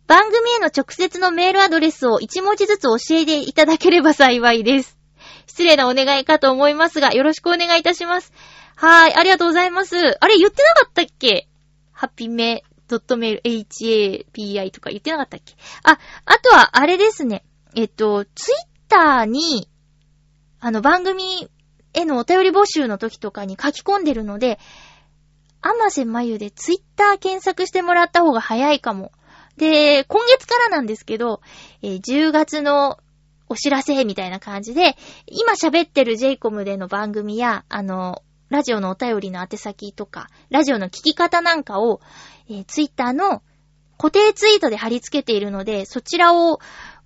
[0.06, 4.96] 番組への直接のメールアドレスを1文字ずつ教えていただければ幸いです。
[5.48, 8.32] 失礼なお願いかと思いますが、よろしくお願いいたします。
[8.76, 9.96] はーい、ありがとうございます。
[9.96, 11.47] あれ、言ってなかったっけ？
[11.98, 15.54] ハッピーメドットメール HAPI とか言ってなかったっけ？
[15.82, 17.44] あ、あとはあれですね。
[17.74, 18.58] えっと、ツイッ
[18.88, 19.68] ターに、
[20.60, 21.50] あの番組
[21.94, 24.60] へのお便り募集の時とかに書き込んでるので、
[25.60, 29.10] あませまゆでツイッター検索してもらった方が早いかも。
[29.56, 31.40] で、今月からなんですけど、
[31.82, 32.98] えー10月の
[33.48, 42.00] お知らせみたいな感じで、今喋ってる JCOM での番組や、あの、ラジオのお便りの宛先とか、ラジオの聞き方なんかを、
[42.48, 43.42] えー、ツイッターの
[43.98, 46.60] 固定ツイートで貼り付けているので、そちらを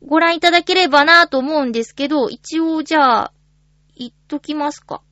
[0.07, 3.33] ご覧いただければなぁと思うんですけど、一応じゃあ、
[3.97, 5.03] 言っときますか。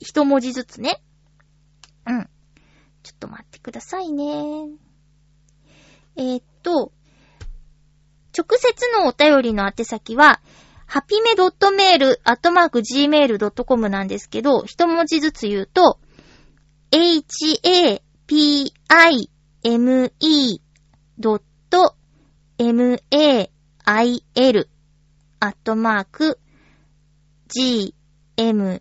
[0.00, 1.02] 一文字ずつね。
[2.06, 2.28] うん。
[3.02, 4.24] ちょっと待ってくださいね。
[6.16, 6.92] えーっと、
[8.36, 10.40] 直接のお便りの宛先は、
[10.90, 16.00] ハピメドットメールアットマーク gmail.com なんですけど、一文字ずつ言うと、
[16.90, 17.98] h-a-p-i-m-e.mail
[25.40, 26.38] アットマーク
[27.54, 28.80] gmail.com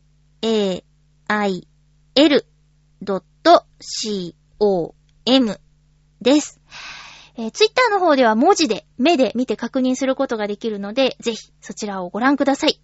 [6.21, 6.61] です。
[7.37, 12.81] えー、ツイッターの方では文字で、目で見て確認することができるので、ぜひそちらをご覧ください。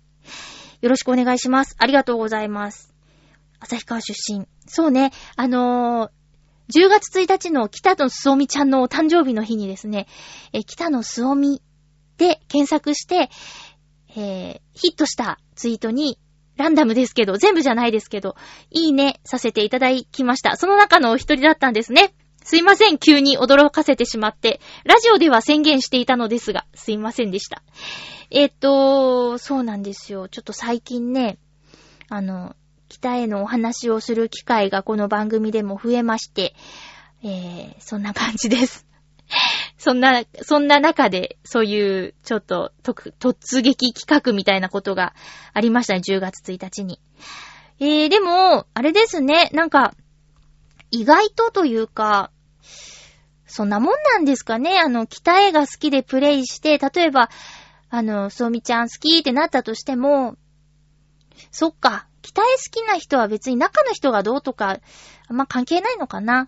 [0.82, 1.76] よろしくお願いします。
[1.80, 2.94] ありがとうございます。
[3.60, 4.48] 旭川出身。
[4.68, 6.24] そうね、あのー
[6.70, 10.08] 10月1日の北野すおみちゃんのお誕生日の日にですね、
[10.54, 11.62] え北野すおみ
[12.18, 13.30] で検索して、
[14.16, 16.20] えーヒットしたツイートに、
[16.56, 18.36] ランダムですけど、全部じゃないですけど、
[18.72, 20.56] いいねさせていただきました。
[20.56, 22.14] その中のお一人だったんですね。
[22.44, 24.60] すいません、急に驚かせてしまって。
[24.84, 27.64] ラジオでは宣言していたのですが、すいませんでした。
[28.30, 30.28] えっと、そうなんですよ。
[30.28, 31.38] ちょっと最近ね、
[32.10, 32.56] あの、
[32.90, 36.54] 北へのお話をする機会がこの番組でも増えまして、
[37.24, 38.86] えー、そんな感じです。
[39.78, 45.14] そんな、そんな中で、そういう、ちょっと、突撃企画みたいなことが
[45.54, 47.00] ありましたね、10月1日に。
[47.80, 49.96] えー、でも、あれですね、なんか、
[50.94, 52.30] 意外とというか、
[53.48, 54.80] そんなもんなんですかね。
[54.80, 57.32] あの、北絵が好きでプレイして、例えば、
[57.90, 60.36] あの、そうみちゃん好きってなったとしても、
[61.52, 64.78] そっか、北絵好きな人は別に中の人がどうとか、
[65.28, 66.48] あんま関係ないのかな。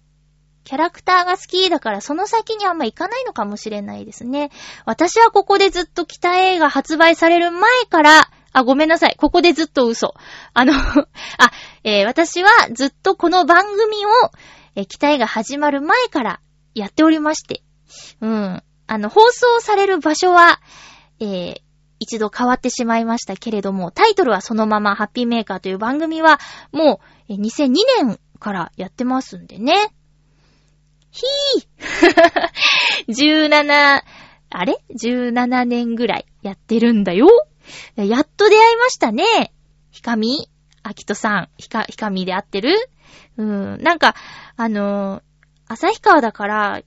[0.64, 4.52] キャラクターが好きだからその先にあんま行かないのかもしれないですね。
[4.86, 9.16] 私はここでずっと北絵が発売される前から、あ、ごめんなさい。
[9.18, 10.14] ここでずっと嘘。
[10.54, 10.72] あの、
[11.38, 11.52] あ、
[11.84, 14.10] えー私はずっとこの番組を、
[14.76, 16.40] えー、期待が始まる前から
[16.74, 17.64] やっておりまして。
[18.22, 18.64] うん。
[18.88, 20.62] あの、放送される場所は、
[21.20, 21.62] えー
[21.98, 26.42] 一度変わってしまいましたけれども、タイトルはそのまま、ハッピーメーカーという番組は、
[26.74, 29.94] もう、え2002年からやってますんでね。
[31.10, 33.08] ひー
[33.48, 34.04] !17、
[34.50, 37.28] あれ ?17 年ぐらいやってるんだよ。
[37.96, 39.54] やっと出会いましたね。
[39.92, 40.50] ひかみ
[40.84, 41.50] あきとさん。
[41.58, 42.76] ひか、ひかみで合ってる
[43.38, 43.82] うん。
[43.82, 44.16] なんか、
[44.56, 46.82] あのー、旭川だから、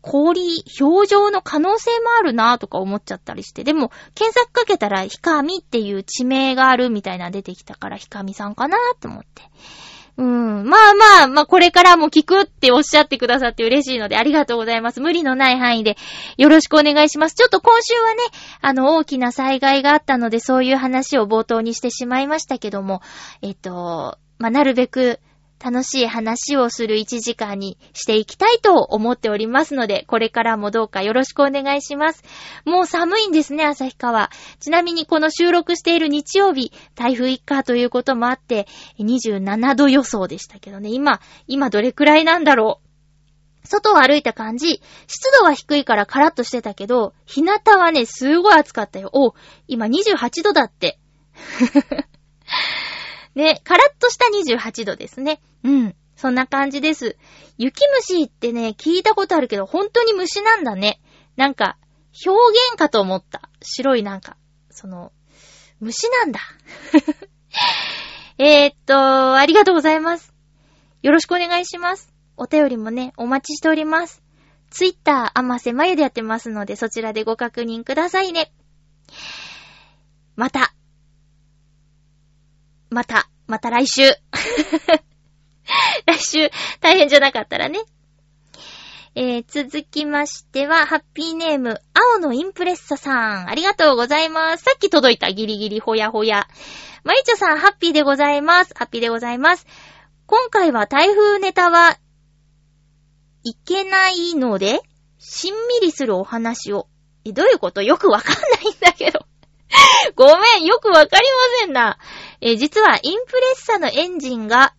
[0.00, 3.62] 氷、表情の可能性もあるなとか思っちゃったりして。
[3.62, 9.42] でも、検索かけたら、ひかみっていう地名があるみたいな出てきたから、ひかみさんかなと思って。
[10.18, 10.64] うん。
[10.64, 15.00] まあまあ、まあこれからも聞くっておっしゃってくださって嬉しいのでありがとうございます。
[15.00, 15.96] 無理のない範囲で
[16.36, 17.34] よろしくお願いします。
[17.34, 18.20] ちょっと今週はね、
[18.60, 23.00] あの大きな災害があったのでそういう話を冒頭にしてしまいましたけども、
[23.40, 25.18] えっと、まあなるべく
[25.62, 32.24] 楽しい話をする1時間にしていきたいと思っておりますので、これからもどうかよろしくお願いします。
[32.64, 34.30] もう寒いんですね、旭川。
[34.58, 38.66] ちなみにこの収録している日曜日、台風一過ということもあって、
[38.98, 43.68] 27度予想でしたけどね、今、今どれくらいなんだろう。
[43.68, 49.10] 外を歩いた感じ、湿度は低いからカラッとしてたけど、日向はね、すごい暑かったよ。
[49.12, 49.34] お、
[49.68, 50.98] 今28度だって。
[53.34, 53.81] ね、カラ
[54.42, 55.40] 28度ですね。
[55.64, 55.94] うん。
[56.16, 57.16] そんな感じです。
[57.58, 61.00] 雪虫ってね、聞いたことあるけど、本当に虫なんだね。
[61.36, 61.76] なんか、
[62.26, 62.30] 表
[62.70, 63.48] 現かと思った。
[63.62, 64.36] 白いなんか、
[64.70, 65.12] その、
[65.80, 66.40] 虫なんだ。
[68.38, 70.32] えーっと、ありがとうございます。
[71.02, 72.12] よろしくお願いします。
[72.36, 74.22] お便りもね、お待ちしております。
[74.70, 78.52] ツイッター、あませまゆでやってますので、そちらでご確認くださいね。
[80.36, 80.74] また、
[82.88, 84.08] また、また来週。
[86.06, 87.80] 来週、大変じゃなかったらね。
[89.14, 93.50] えー、続きましては、ハッピーネーム、青のインプレッサさん。
[93.50, 94.64] ありがとうございます。
[94.64, 96.48] さっき届いたギリギリほやほや。
[97.04, 98.72] まゆちょさん、ハッピーでございます。
[98.74, 99.66] ハッピーでございます。
[100.24, 101.98] 今回は台風ネタは、
[103.44, 104.80] いけないので、
[105.18, 106.88] しんみりするお話を。
[107.26, 107.82] え、どういうこと？
[107.82, 109.26] よくわかんないんだけど。
[110.16, 111.18] ごめん、よくわかりま
[111.60, 111.98] せんな。
[112.44, 114.74] え、実はインプレッサのエンジンが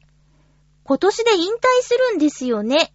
[0.83, 2.93] 今年で引退するんですよね。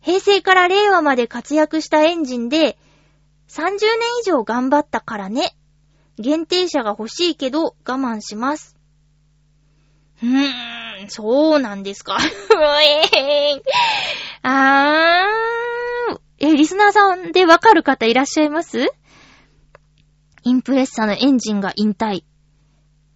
[0.00, 2.78] 平成から令和まで活躍したエンジンで
[3.48, 3.78] 30年
[4.22, 5.54] 以上頑張ったからね。
[6.18, 8.74] 限定車が欲しいけど我慢します。
[10.22, 12.16] うーん、そうなんですか。
[12.24, 13.62] えー、
[14.42, 18.90] あー、え、リスナーさんでわかる方いらっしゃいます？
[20.42, 22.24] インプレッサのエンジンが引退。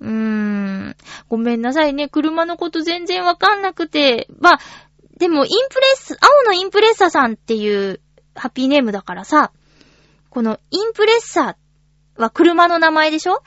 [0.03, 0.97] うーん。
[1.29, 2.09] ごめんなさいね。
[2.09, 4.27] 車のこと全然わかんなくて。
[4.39, 4.61] まあ、
[5.17, 8.01] でも、インプレッサ、青のインプレッサさんっていう
[8.35, 9.53] ハッピーネームだからさ、
[10.29, 11.57] このインプレッサ
[12.17, 13.43] は車の名前でしょ？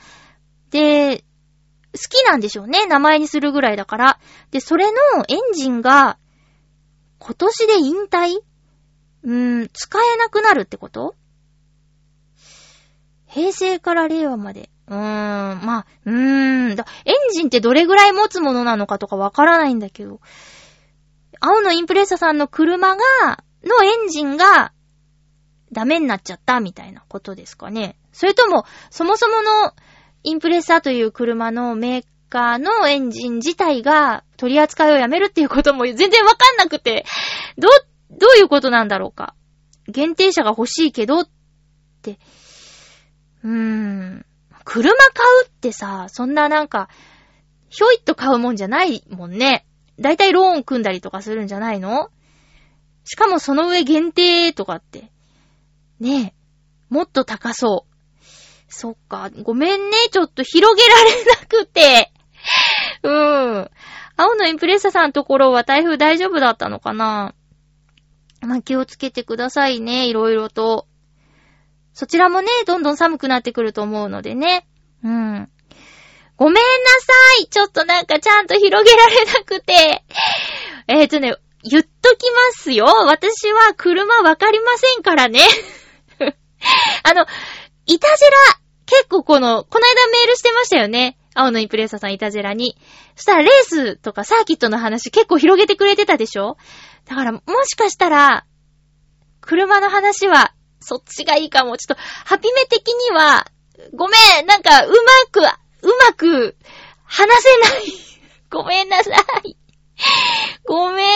[0.70, 2.86] で、好きなんでしょうね。
[2.86, 4.18] 名前にするぐらいだから。
[4.50, 6.18] で、それのエンジンが、
[7.18, 8.40] 今年で引退？
[9.24, 11.14] うーん、使えなくなるってこと？
[13.26, 14.70] 平成から令和まで。
[14.88, 14.98] うーん、
[15.64, 20.20] まあ、うーんだ、エンジンってどれぐらい持つものなのかとかわからないんだけど、
[21.40, 23.02] 青のインプレッサさんの車が、
[23.64, 24.72] のエンジンが、
[25.72, 27.96] ダメになっちゃったみたいなことですかね。
[28.12, 29.72] それとも、そもそもの
[30.22, 37.04] インプレッサという車のメーカーのエンジン自体が取り扱いをやめるっていうことも全然わかんなくて、
[37.58, 37.68] ど、
[38.10, 39.34] どういうことなんだろうか。
[39.88, 41.28] 限定車が欲しいけどっ
[42.02, 42.18] て、
[43.42, 44.26] うーん。
[44.66, 44.98] 車買
[45.44, 46.88] うってさ、そんななんか、
[47.70, 49.64] ひょいっと買うもんじゃないもんね。
[49.98, 52.10] だいたいローン組んだりとかするんじゃないの？
[53.04, 55.10] しかもその上限定とかって。
[56.00, 56.34] ね
[56.90, 56.94] え。
[56.94, 58.24] もっと高そう。
[58.68, 59.30] そっか。
[59.42, 59.96] ごめんね。
[60.10, 62.12] ちょっと広げられなくて。
[63.04, 63.70] うん。
[64.16, 67.34] 青のインプレッサさんのところは台風大丈夫だったのかな？
[68.40, 70.08] まあ、気をつけてくださいね。
[70.08, 70.88] いろいろと。
[71.96, 74.66] そちらもね、どんどん寒くなってくると思うのでね。
[75.02, 75.48] うん。
[76.36, 80.04] ごめんなさいちょっとなんかちゃんと広げられなくて。
[80.88, 82.84] えっ、ー、とね、言っときますよ。
[82.84, 85.40] 私は車わかりませんからね。
[87.02, 87.24] あの、
[87.86, 91.16] イタジェラ、結構この、この間メールしてましたよね。
[91.34, 92.76] 青のインプレッサさんイタジェラに。
[93.14, 96.58] そしたらレースとかサーキットの話結構広げてくれてたでしょ？
[97.06, 98.44] だからもしかしたら、
[99.40, 100.52] 車の話は
[100.86, 101.76] そっちがいいかも。
[101.76, 103.44] ちょっと、ハピメ的には、
[103.92, 104.94] ごめん、なんか、うま
[105.32, 105.40] く、
[105.82, 106.56] うまく、
[107.04, 107.92] 話せない。
[108.50, 109.10] ごめんなさ
[109.42, 109.56] い。
[110.64, 111.06] ごめん。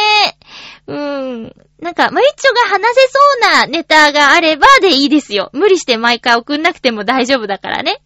[0.88, 0.96] うー
[1.46, 1.54] ん。
[1.78, 5.50] なんか、マリッチョが話せそうなネタがあればでいいですよ。
[5.52, 8.02] 無理して毎回送んなくても大丈夫だからね。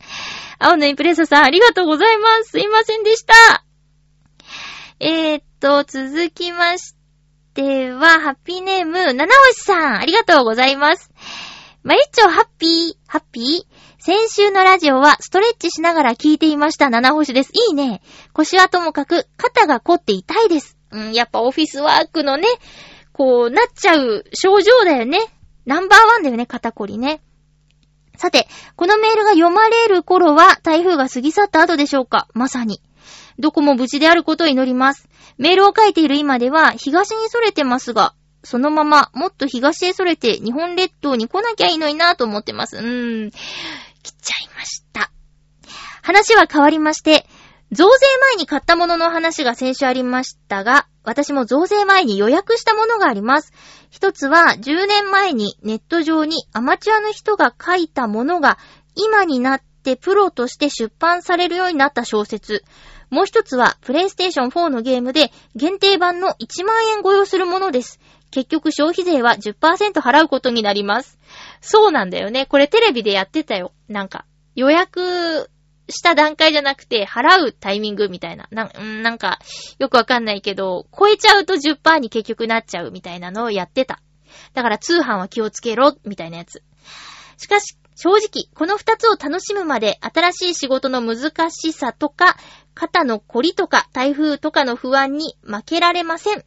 [0.59, 2.51] 青のインプレッサさん、ありがとうございます。
[2.51, 3.65] すいませんでした。
[5.01, 6.95] えー、っと、続きまし
[7.55, 11.11] ては、ハッピーネーム、七星さん、ありがとうございます。
[11.87, 16.89] マリッチョハッピー、ハッピー先週のラジオはストレッチしながら聞いていました。
[16.89, 17.51] 七星です。
[17.53, 18.01] いいね。
[18.33, 20.79] 腰はともかく肩が凝って痛いです。
[20.93, 22.49] うん、やっぱオフィスワークのね、
[23.13, 25.19] こうなっちゃう症状だよね。
[25.67, 27.21] ナンバーワンだよね、肩こりね。
[28.17, 32.29] さて、このメールが読まれる頃は台風が過ぎ去った後でしょうか？
[32.33, 32.81] まさに。
[33.39, 35.07] どこも無事であることを祈ります。
[35.37, 38.15] メールを書いている今では東に逸れてますが、
[38.45, 42.77] そのままもっと東へ逸れて日本列島に来なきゃいいのになぁと思ってます。
[42.77, 43.31] うーん。
[43.31, 45.11] 来ちゃいました。
[46.03, 47.27] 話は変わりまして、
[47.73, 53.53] 増税前に買ったものの話が先週ありましたが、私も増税前に予約したものがあります。
[53.91, 58.59] 一つは、10年前にネット上にアマチュアの人が書いたものが、
[58.95, 62.65] 今になってプロとして出版されるようになった小説。
[63.11, 68.01] もう一つは、プレイステーション4のゲームで、限定版の1万円ご用するものです。
[68.35, 71.21] 結局消費税は10%払うことになります。
[71.61, 72.47] そうなんだよね。
[72.47, 73.73] これテレビでやってたよ。
[73.87, 74.25] なんか、
[74.57, 75.49] 予約
[75.89, 78.49] した段階じゃなくて、払うタイミングみたいな。
[78.51, 79.39] なんなんか、
[79.79, 84.01] よくわかんないけど、超えちゃうと10%に結局なっちゃうみたいなのをやってた。
[84.53, 86.65] だから通販は気をつけろ、みたいなやつ。
[87.37, 92.37] しかし、正直、この二つを楽しむまで、新しい仕事の難しさとか、
[92.75, 96.45] 肩の凝りとか、台風とかの不安に負けられません。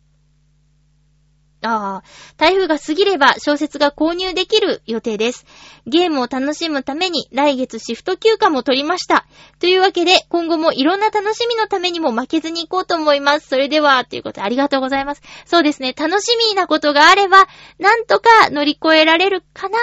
[1.64, 2.04] ああ、
[2.38, 5.46] 台風が過ぎれば小説が購入できる予定です。
[5.88, 9.26] ゲームを楽しむために来月シフト休暇も取りました。
[9.60, 13.48] というわけで、今後もいろんな楽しみのためにも負けずに行こうと思います。
[13.48, 15.22] それでは、ということでありがとうございます。
[15.46, 17.48] そうですね、楽しみなことがあれば、
[17.80, 19.80] なんとか乗り越えられるかな。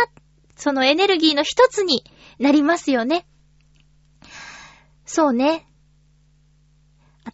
[0.56, 2.04] そのエネルギーの一つに
[2.38, 3.26] なりますよね。
[5.04, 5.66] そうね。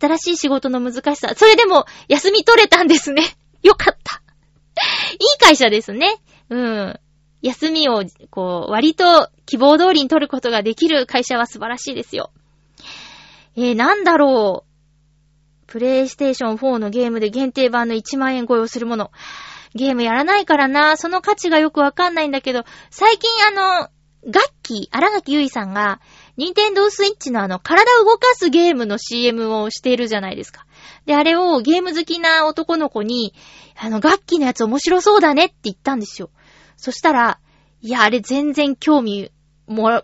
[0.00, 1.34] 新しい仕事の難しさ。
[1.36, 3.22] それでも、休み取れたんですね。
[3.62, 3.99] よかった。
[5.12, 6.20] いい会社ですね。
[6.48, 7.00] うん。
[7.42, 12.30] 休みを、こう、割と希望通りに取ることができる会社は素晴らしいですよ。
[13.56, 14.70] えー、なんだろう。
[15.66, 19.10] プレイステーション4のゲームで限定版の1万円ご用するもの。
[19.74, 23.88] ゲームやらないからな、その価値がよくわかんないんだけど、最近あの、
[24.28, 26.00] ガッキー、荒垣結衣さんが、
[26.36, 30.66] ニンテンドースイッチのあの、体を動かすゲームの CM をしているじゃないですか。
[31.06, 33.34] で、あれをゲーム好きな男の子に、
[33.78, 36.30] あの、ガッキーのやつ面白そうだねって言ったんですよ。
[36.76, 37.38] そしたら、
[37.80, 39.30] いや、あれ全然興味、
[39.66, 40.02] も、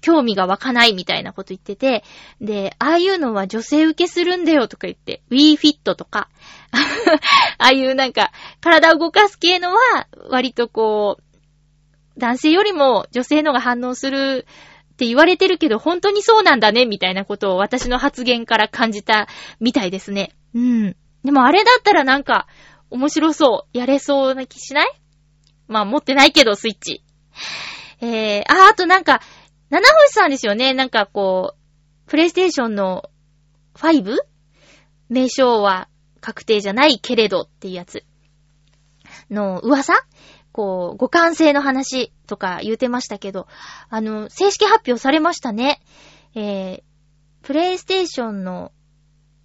[0.00, 2.04] 興味が湧かないみたいなこと言ってて、
[2.40, 6.28] で、ああいうのは女性受けするんだよとか言って、WeFit とか、
[7.58, 8.30] ああいうなんか、
[8.60, 14.46] 体を動かす系のは、割とこう、男性よりも女性のが反応する
[14.96, 19.28] って言われてるけど、本当にそうなんだね、みたいなことを私の発言から感じた
[19.60, 20.34] みたいですね。
[20.54, 20.96] うん。
[21.22, 22.46] でもあれだったらなんか、
[22.88, 23.76] 面白そう。
[23.76, 24.86] やれそうな気しない？
[25.68, 27.02] まあ持ってないけど、スイッチ。
[28.00, 29.20] えー、あ、あとなんか、
[29.68, 30.72] 七星さんですよね。
[30.72, 33.10] なんかこう、プレイステーションの
[33.74, 34.16] 5?
[35.10, 35.88] 名称は
[36.22, 38.02] 確定じゃないけれどっていうやつ。
[39.30, 39.92] の噂？
[40.56, 43.46] こう、互換性の話とか言うてましたけど、
[43.90, 45.82] あの、正式発表されましたね。
[46.34, 46.82] えー、
[47.42, 48.72] プレイステーションの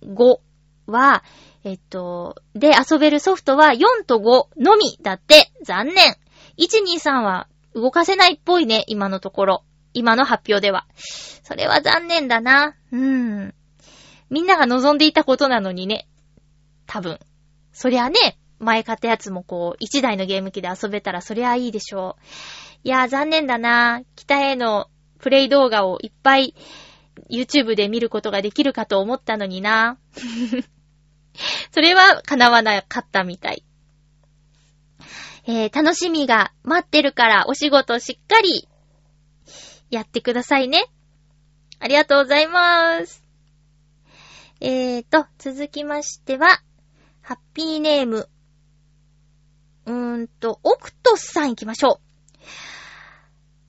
[0.05, 0.39] 5
[0.88, 1.26] は、
[1.66, 6.16] えっと、で遊べるソフトは4と5のみだって、残念。
[6.57, 9.64] 1、2、3は動かせないっぽいね、今のところ。
[9.93, 10.88] 今の発表では。
[11.43, 12.78] それは残念だな。
[12.93, 13.55] うーん。
[14.30, 16.07] みんなが望んでいたことなのにね。
[16.86, 17.20] 多分。
[17.74, 22.22] そりゃね、前買ったやつもこう、1台のゲーム機で遊べたらそりゃいいでしょう。
[22.84, 24.01] いやー残念だな。
[24.16, 24.88] 北への
[25.20, 26.55] プレイ動画をいっぱい
[27.30, 29.97] YouTube で見ることができるかと思ったのにな。
[31.72, 33.64] それは叶わなかったみたい。
[35.45, 38.68] えー、楽しみが待ってるからお仕事しっかり
[39.89, 40.86] やってくださいね。
[41.80, 43.24] ありがとうございます。
[44.59, 46.62] えーと、続きましては、
[47.22, 48.30] ハッピーネーム、
[49.86, 52.11] うーんと、オクトスさん行きましょう。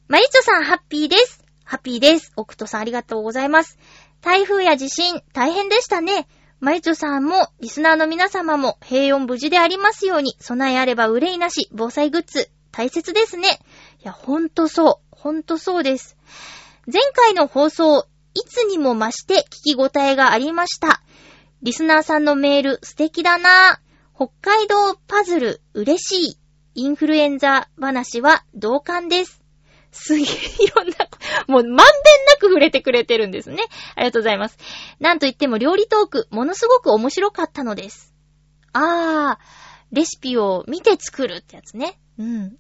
[0.09, 1.45] マリッチョさん、ハッピーです。
[1.65, 2.33] ハッピーです。
[2.37, 3.79] オクトさん、ありがとうございます。
[4.21, 6.29] 台風や地震、大変でしたね。
[6.61, 13.61] マリッチョさんも、リスナーの皆様も、平穏無事でありますように、備えあれば憂いなし、防災グッズ、大切ですね。
[14.01, 15.17] いや、ほんとそう。
[15.17, 16.17] ほんとそうです。
[16.87, 21.03] 前回の放送、いつにも増して聞き応えがありました。
[21.63, 23.81] リスナーさんのメール素敵だな
[24.15, 26.39] 北海道パズル嬉しい。
[26.75, 29.43] インフルエンザ話は同感です。
[29.91, 30.29] すげえい
[30.75, 30.95] ろんな、
[31.49, 31.85] もうまんべんな
[32.39, 33.63] く触れてくれてるんですね。
[33.95, 34.57] ありがとうございます。
[35.01, 38.15] なんといっても料理トーク、ものすごく面白かったのです。
[38.73, 41.99] あー、レシピを見て作るってやつね。
[42.19, 42.57] うん。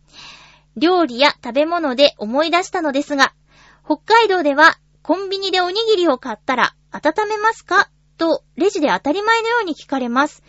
[0.77, 3.33] 料理や食べ物で思い出したのですが、
[3.85, 7.91] 北海道ではコンビニでおにぎりを買ったら温めますか？
[8.19, 10.43] とレジで当たり前のように聞かれます。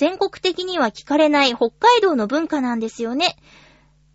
[0.00, 3.36] 全国的には聞かれない北海道の文化なんですよね。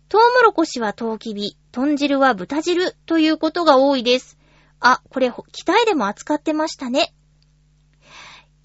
[0.08, 4.36] トウモロコシはトウキビ、豚汁は豚汁ということが多いです。
[4.80, 7.14] あ、これ、北へでも扱ってましたね。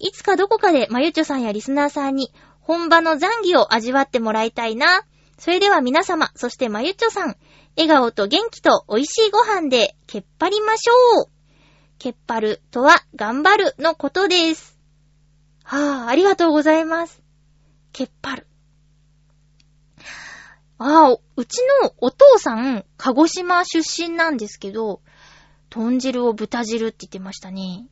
[0.00, 5.02] いつかどこかでまゆちょさんやリスナーさんに本場の残儀を味わってもらいたいな。
[5.38, 7.36] それでは皆様、そしてまゆちょさん、
[7.76, 11.26] 笑顔と元気と美味しいご飯でけっぱりましょう。
[12.00, 14.71] ケッパルとは頑張るのことです。
[15.64, 17.22] はぁ、ありがとうございます。
[17.92, 18.46] ケッパル。
[20.78, 25.00] ああ、うちのお父さん、鹿児島出身なんですけど、
[25.70, 27.86] 豚汁を豚汁って言ってましたね。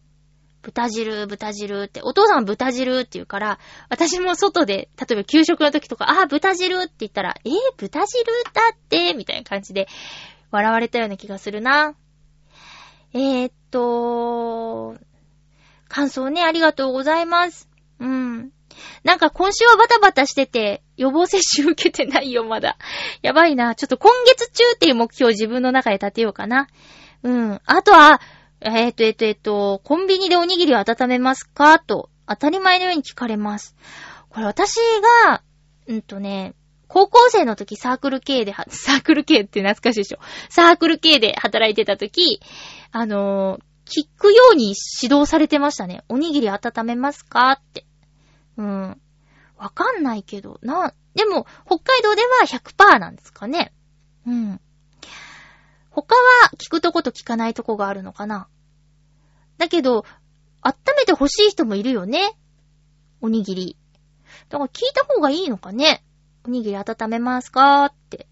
[0.62, 3.58] 豚汁、豚汁って、お父さん豚汁って言うから、
[3.88, 9.88] 私も外で、例えば給食の時とか、ああ、豚汁って言ったら、えー、豚汁だって、みたいな感じで、
[10.50, 11.94] 笑われたような気がするな。
[13.14, 14.96] えー、っと、
[15.90, 17.68] 感想ね、ありがとうございます。
[17.98, 18.52] うん。
[19.02, 22.78] なんか今週はバタバタしてて、予防接種受けてないよ、まだ。
[23.22, 23.74] やばいな。
[23.74, 26.68] ちょっと今月中っていう目標を自分の中で立てようかな。
[27.24, 27.60] うん。
[27.66, 28.20] あとは、
[28.60, 31.80] えっ、と、えっ、と、えっ、と、コンビニでおにぎりを温めますか？
[31.80, 33.74] と、当たり前のように聞かれます。
[34.28, 34.76] これ私
[35.26, 35.42] が、
[35.88, 36.54] うんとね、
[36.86, 40.18] 高校生の時サークル系で、 サークル系って懐かしいでしょ。
[40.50, 42.40] サークル系で働いてた時、
[42.92, 46.04] あのー聞くように指導されてましたね。
[46.08, 47.84] おにぎり温めますかって。
[48.56, 49.00] うん。
[49.56, 53.72] わかんないけど、な、でも、北海道では100%なんですかね。
[54.26, 54.60] うん。
[55.90, 58.48] 他は聞くとこと聞かないとこがあるのかな。
[59.58, 60.04] だけど、
[60.62, 62.36] 温めて欲しい人もいるよね。
[63.20, 63.76] おにぎり。
[64.48, 66.04] だから聞いた方がいいのかね。
[66.46, 68.28] おにぎり温めますかって。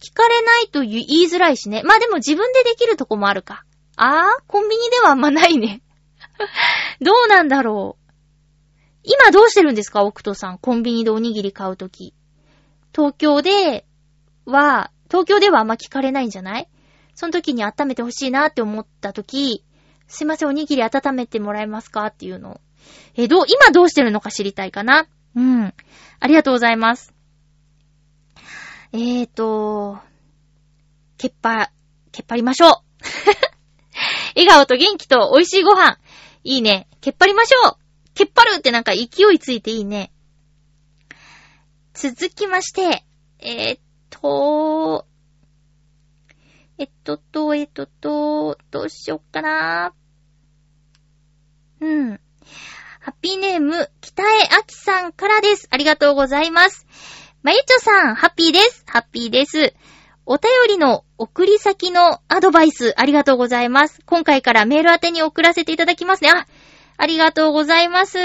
[0.00, 1.82] 聞かれないと言いづらいしね。
[1.84, 3.64] まあでも自分でできるとこもあるか。
[4.02, 5.82] あーコンビニではあんまないね。
[7.02, 8.10] どうなんだろう。
[9.02, 10.58] 今どうしてるんですか、奥戸さん。
[10.58, 12.14] コンビニでおにぎり買うとき。
[12.94, 13.84] 東京で
[14.46, 16.68] は、東京ではあんま聞かれないんじゃない？
[17.14, 19.64] その時に温めてほしいなって思った時、
[20.08, 22.06] すいません、おにぎり温めてもらえますか？
[22.06, 22.60] っていうのを。
[23.16, 25.06] え、どう、今どうしてるのか知りたいかな？
[25.36, 25.74] うん。
[26.20, 27.12] ありがとうございます。
[28.92, 29.98] えーと、
[31.18, 31.70] けっぱ、
[32.12, 33.59] けっぱりましょう。
[34.34, 35.98] 笑顔と元気と美味しいご飯。
[36.44, 36.88] いいね。
[37.00, 37.76] けっぱりましょう。
[38.14, 40.12] けっぱるってなんか勢いついていいね。
[41.94, 43.04] 続きまして、
[43.38, 45.06] えー、っと、
[46.78, 49.92] えっとと、えっとと、どうしよっかな。
[51.80, 52.20] うん。
[53.00, 55.68] ハッピーネーム、北江明さんからです。
[55.70, 56.86] ありがとうございます。
[57.42, 58.84] まゆちょさん、ハッピーです。
[58.86, 59.74] ハッピーです。
[60.32, 64.00] お便りの送り先のアドバイス、ありがとうございます。
[64.06, 66.30] 今回からメール宛てに送らせていただきますね。
[66.30, 66.46] あ、
[66.98, 68.16] ありがとうございます。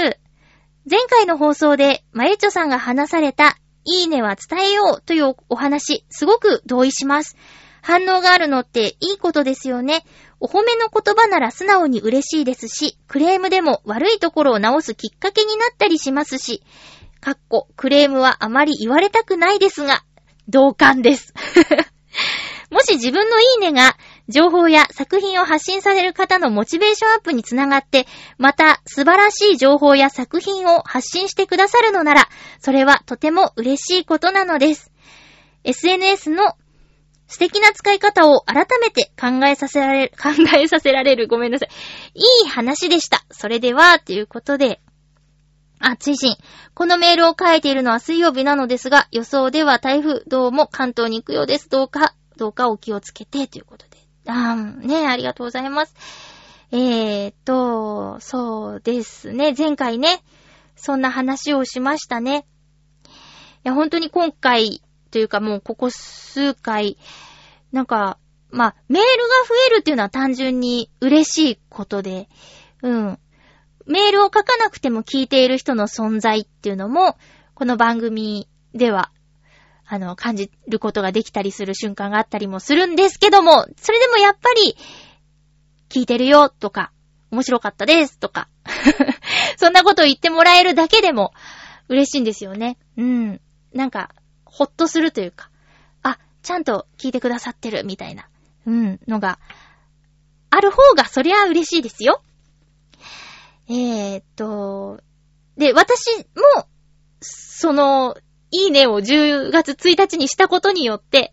[0.88, 7.36] 前回の放送で、まゆちょさんが話された、いいねは伝えようというお話、すごく同意します。
[7.82, 10.04] 反応があるのっていいことですよね。
[10.38, 16.62] お褒めの言葉なら素直に嬉しいですし、クレームでも悪いところを直すきっかけになったりしますし、
[17.20, 20.04] かっこ、クレームはあまり言われたくないですが、
[20.48, 21.34] 同感です。
[22.70, 23.96] もし自分のいいねが、
[24.28, 28.06] 情報や作品を発信される方のモチベーションアップにつながって、
[28.38, 32.28] また素晴らしい情報や作品を発信してくださるのなら、
[32.60, 34.90] それはとても嬉しいことなのです。
[35.64, 36.56] SNS の
[37.28, 41.68] 素敵な使い方を改めて考えさせられる、考えさせられる、ごめんなさい。
[42.14, 43.24] いい話でした。
[43.30, 44.80] それでは、ということで、
[45.78, 46.36] あ、追伸。
[46.74, 51.68] このメールを書いているのは水曜日なのですが、予想では台風どうも関東に行くようです。
[51.68, 53.96] どうか、どうかお気をつけて、ということで。
[54.26, 55.94] あー、ね、ありがとうございます。
[56.72, 59.54] えーと、そうですね。
[59.56, 60.22] 前回ね、
[60.74, 62.46] そんな話をしましたね。
[63.06, 63.08] い
[63.64, 66.98] や、本当に今回、というかもうここ数回、
[67.72, 68.18] なんか、
[68.50, 69.12] まあ、メールが
[69.48, 72.28] 増えるっていうのは単純に嬉しいことで、
[72.82, 73.18] うん。
[73.86, 77.16] メールを書かなくても聞いている人の存在っていうのも、
[77.54, 79.10] この番組では、
[79.86, 84.76] あの、感じることができたりする瞬間があったりもするんですけども、それでもやっぱり、
[85.88, 86.90] 聞いてるよとか、
[87.30, 88.48] 面白かったですとか、
[89.56, 91.32] そんなことを言ってもらえるだけでも
[91.88, 92.78] 嬉しいんですよね。
[92.96, 93.40] うん。
[93.72, 94.10] なんか、
[94.44, 95.50] ほっとするというか、
[96.02, 98.28] あ、ちゃんと聞いてくださってるみたいな、
[98.66, 99.38] うん、のが、
[100.50, 102.22] ある方がそりゃ嬉しいですよ。
[103.68, 105.00] えーっと、
[105.56, 106.66] で、私も、
[107.20, 108.16] その、
[108.50, 111.32] いいねを10月1日にしたことによって、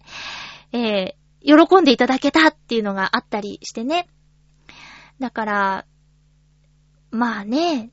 [0.72, 4.08] えー、喜んでいただけたっていうのがあったりしてね。
[5.20, 5.86] だから、
[7.12, 7.92] まあね、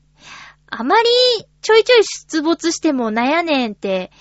[0.67, 1.09] あまり
[1.61, 4.11] ちょいちょい出没しても悩ねんって、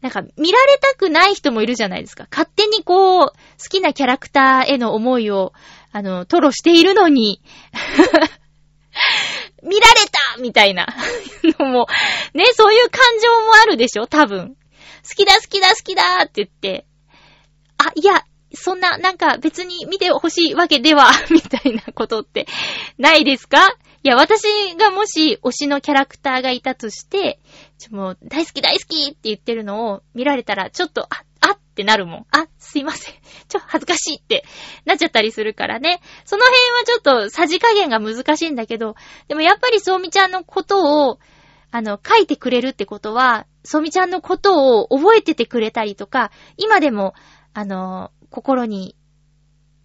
[0.00, 2.28] なんか見られたくない人もいるじゃないですか。
[2.30, 3.32] 勝手にこう、好
[3.68, 5.52] きなキャラクターへの思いを、
[5.90, 7.42] あの、吐露しているのに、
[9.68, 10.00] 見られ
[10.34, 10.86] たみたいな。
[11.58, 11.86] の も、
[12.34, 14.06] ね、そういう感情もあるでしょ？
[14.06, 14.56] 多分。
[15.08, 16.86] 好きだ好きだ好きだって言って、
[17.78, 22.46] あ、いや、そんな、なんか別に見てほしいわけでは、 みたいなことって
[22.98, 23.68] ないですか？
[24.04, 24.42] いや、私
[24.76, 27.40] がもし推しのキャラクターがいたとして、
[27.78, 31.24] ちょ、もう、大好き大好きって言ってるのを見られたら、ちょっと、あ、
[31.78, 32.26] ってなるもん。
[32.32, 33.14] あ、すいません。
[33.46, 34.44] ちょ、恥ずかしいって
[34.84, 36.00] なっちゃったりするからね。
[36.24, 38.96] その辺はちょっと、さじ加減が難しいんだけど、
[39.28, 41.20] でもやっぱりそうみちゃんのことを、
[41.70, 47.14] あの、書いてくれるってことは、そうみちゃんのことを覚えててくれたりとか、今でも、
[47.54, 48.96] あの、心に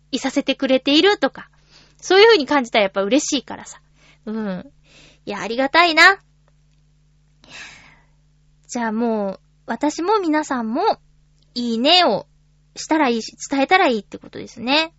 [0.10, 1.52] いさせてくれているとか、
[1.98, 3.82] そういう風に感じたらやっぱ嬉しいからさ。
[4.26, 4.72] うん。
[5.26, 6.20] いや、ありがたいな。
[8.68, 11.00] じゃあもう、私も皆さんも、
[11.56, 12.28] いいねを
[12.76, 14.94] したらいいし、伝えたらいいってことですね。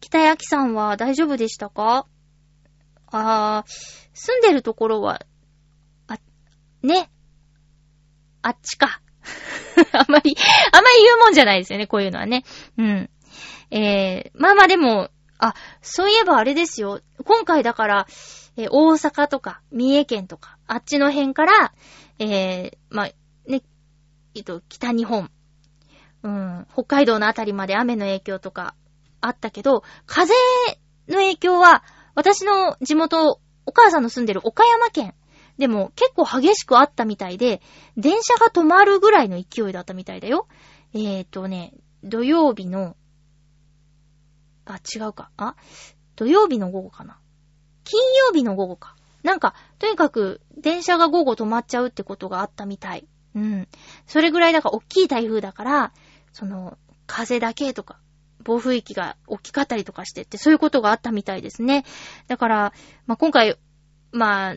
[0.00, 2.06] 北焼さんは大丈夫でしたか？
[3.08, 3.70] あー、
[4.14, 5.24] 住んでるところは、
[6.06, 6.18] あ、
[6.82, 7.10] ね。
[8.42, 9.00] あっちか。
[9.92, 10.36] あまり、
[10.72, 12.44] あまり言うもんじゃないですよね、こういうのはね。
[12.78, 13.10] うん。
[13.70, 17.00] えー、まあまあでも、あ、そういえばあれですよ。
[17.24, 18.06] 今回だから、
[18.56, 21.74] えー、大阪とか、三重県とか、あっちの辺から、
[22.18, 23.10] えー、まあ、
[24.36, 25.30] えっと、北日本、
[26.22, 28.74] うん、北海道のあたりまで雨の影響とか
[29.22, 30.34] あったけど、風
[31.08, 31.82] の影響は、
[32.14, 35.14] 私の地元、お母さんの住んでる岡山県
[35.56, 37.62] でも結構激しくあったみたいで、
[37.96, 40.46] 電車が止まるぐらいの勢いだったみたいだよ。
[40.92, 41.72] えーとね、
[42.04, 42.94] 土曜日の、
[44.66, 45.30] あ、違うか。
[45.38, 45.54] あ？
[46.14, 47.18] 土曜日の午後かな。
[47.84, 48.96] 金曜日の午後か。
[49.22, 53.08] なんか、とにかく、電車が午後止まっちゃうってことがあったみたい。
[53.36, 53.68] うん。
[54.06, 55.92] それぐらいだから、大きい台風だから、
[56.32, 58.00] その、風だけとか、
[58.42, 61.84] 暴風域が大きかったりとかしてって、そういうことがあったみたいですね。
[62.28, 62.72] だから、
[63.06, 63.56] まあ、今回、
[64.10, 64.56] まあ、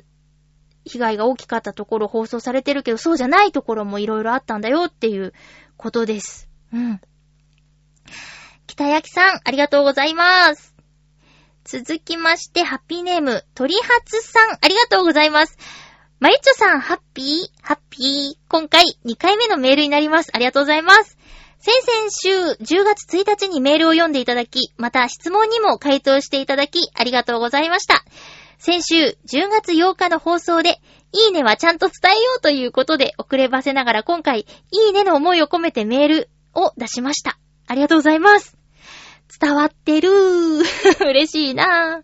[0.86, 5.34] 被害が大きかったところ放送されてるけど、そうじゃないところもいろいろあったんだよっていう
[5.76, 6.50] ことです。
[6.74, 7.02] うん。
[8.66, 10.74] 北焼さん、ありがとうございます。
[11.66, 15.58] 続きまして、ハッピーネーム、鳥初さん、ありがとうございます。
[16.20, 17.50] まゆちょさん、ハッピー？
[17.62, 18.38] ハッピー。
[18.50, 20.32] 今回、2回目のメールになります。
[20.34, 21.18] ありがとうございます。
[21.60, 28.04] 先々週、10月1日にメールを読んでいただき、また質問にも回答していただき、ありがとうございました。
[28.58, 30.82] 先週、10月8日の放送で、
[31.14, 37.40] いいねはちゃんと伝えようということで、遅ればせながら今回、いいねの思いを込めてメールを出しました。
[37.66, 38.58] ありがとうございます。
[39.40, 40.66] 伝わってるー。
[41.08, 42.02] 嬉しいな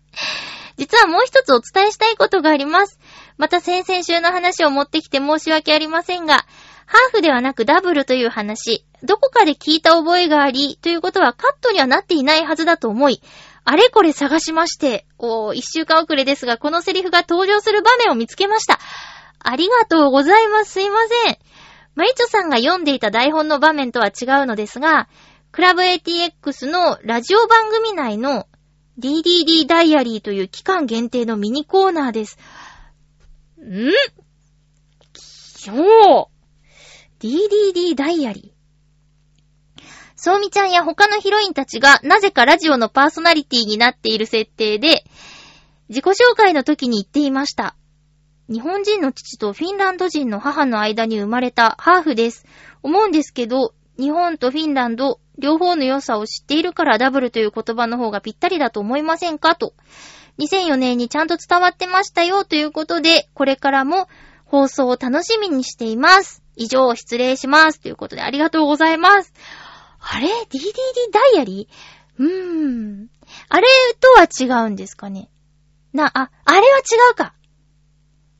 [0.78, 2.98] 実はもう一つお伝えしたいことがあります。
[3.38, 6.46] また先々週の話を持ってきて申し訳ありませんが、
[6.86, 13.20] ハーフではなくダブルという話、どこかで聞いた覚えがあり、ということはカットにはなっていないはずだと思い、
[13.64, 18.78] あれこれ探しまして、おー、一週間遅れですが、このセリフが登場する場面を見つけました。
[19.40, 20.72] ありがとうございます。
[20.72, 21.38] すいません。
[21.96, 25.08] マリチョさんが読んでいた台本の場面とは違うのですが、
[25.50, 28.46] クラブ ATX のラジオ番組内の
[29.00, 32.38] DDD ダイアリーという期間限定のミニコーナーです。
[33.66, 33.92] ん？
[35.14, 39.82] そう !DDD ダイアリー。
[40.14, 45.04] そうみちゃんや他のヒロインたちがなぜかラジオのパーソナリティになっている設定で、
[45.88, 47.76] 自己紹介の時に言っていました。
[48.48, 52.46] 日本人の父とフィンランド人の母の間に生まれたハーフです。
[52.82, 59.54] 思うんですけど、日本とフィンランド、両方の良さを知っているからダブルという言葉の方がぴったりだと思いませんか？
[59.54, 59.74] と。
[60.38, 64.08] 2004年にちゃんと伝わってましたよということで、これからも
[64.44, 66.42] 放送を楽しみにしています。
[66.56, 67.80] 以上、失礼します。
[67.80, 69.32] ということでありがとうございます。
[70.00, 72.22] あれ ?DDD ダイアリー？
[72.22, 73.08] うーん。
[73.48, 73.66] あれ
[74.00, 75.28] とは違うんですかね？
[75.92, 76.82] な、あ、あれは違
[77.12, 77.34] うか。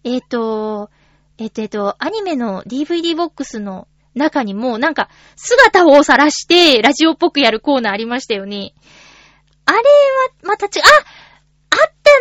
[0.04, 0.90] えっ、ー、と、
[1.38, 8.72] えっ、ー、と、えっ、ー、と、アニメの DVD ボックスの中にも、なんか、姿を晒して、ラジオっぽくやるコーナーありましたよね。
[9.64, 9.82] あれは、
[10.44, 11.25] また違う、あ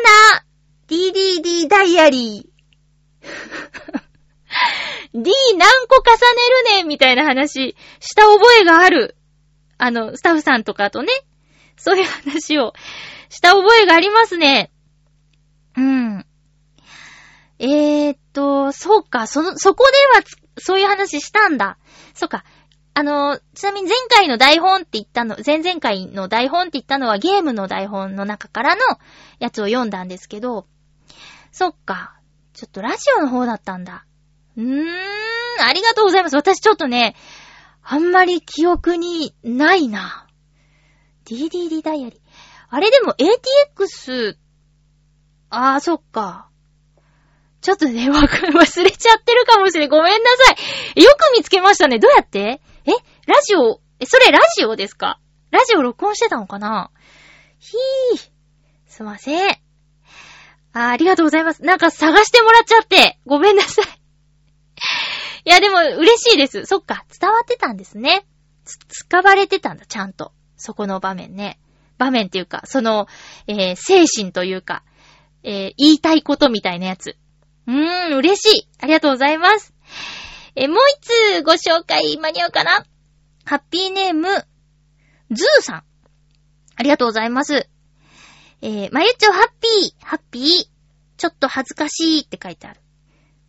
[0.04, 0.46] な
[0.88, 2.56] !DDD ダイアリー。
[5.14, 6.12] D 何個重
[6.74, 9.16] ねるねみたいな話した覚えがある。
[9.78, 11.10] あの、スタッフさんとかとね、
[11.78, 12.74] そういう話を
[13.30, 14.72] した覚えがありますね。
[15.78, 16.26] うん。
[17.60, 20.24] えーっと、そうか、その、そこでは、
[20.58, 21.78] そういう話したんだ。
[22.14, 22.44] そうか。
[22.98, 28.82] あの、ちなみに前回の台本って言ったの、前々回の台本って言ったのはゲームの台本の中からの
[29.40, 30.66] やつを読んだんですけど、
[31.52, 32.16] そっか。
[32.54, 34.06] ちょっとラジオの方だったんだ。
[34.56, 34.88] うーん、
[35.62, 36.38] ありがとうございます。
[36.38, 37.18] 私ちょっとね、
[37.84, 40.26] あんまり記憶にないな。
[41.26, 42.20] DDD ダイアリー。
[42.70, 44.38] あれでも ATX、
[45.50, 46.48] あー、そっか。
[47.60, 49.90] ちょっとね、忘れちゃってるかもしれん。
[49.90, 50.54] ごめんなさ
[50.96, 51.04] い。
[51.04, 52.00] よく見つけましたね。
[52.00, 52.62] どうやって？
[52.86, 52.92] え
[53.28, 55.20] ラジオえ、それラジオですか？
[55.52, 56.92] ラジオ録音してたのかな？
[57.60, 58.30] ひー。
[58.88, 59.58] すいません。
[60.74, 61.64] あありがとうございます。
[61.64, 63.20] なんか探してもらっちゃって。
[63.26, 63.86] ごめんなさい。
[65.46, 66.66] いや、でも嬉しいです。
[66.66, 67.06] そっか。
[67.20, 68.26] 伝わってたんですね。
[68.66, 70.34] つ、使われてたんだ、ちゃんと。
[70.58, 71.60] そこの場面ね。
[71.98, 73.08] 場面っていうか、その、
[73.48, 74.84] えー、精神というか、
[75.44, 77.16] えー、言いたいことみたいなやつ。
[77.68, 78.70] うーん、嬉しい。
[78.80, 79.75] ありがとうございます。
[80.56, 81.02] え、もう一
[81.40, 82.86] つご紹介間に合うかな？
[83.44, 84.30] ハッピーネーム、
[85.32, 85.84] ズーさん。
[86.78, 87.68] ありがとうございます。
[88.62, 90.68] えー、まゆちょハッピー、ハッピー、
[91.18, 92.80] ちょっと恥ずかしいって書いてある。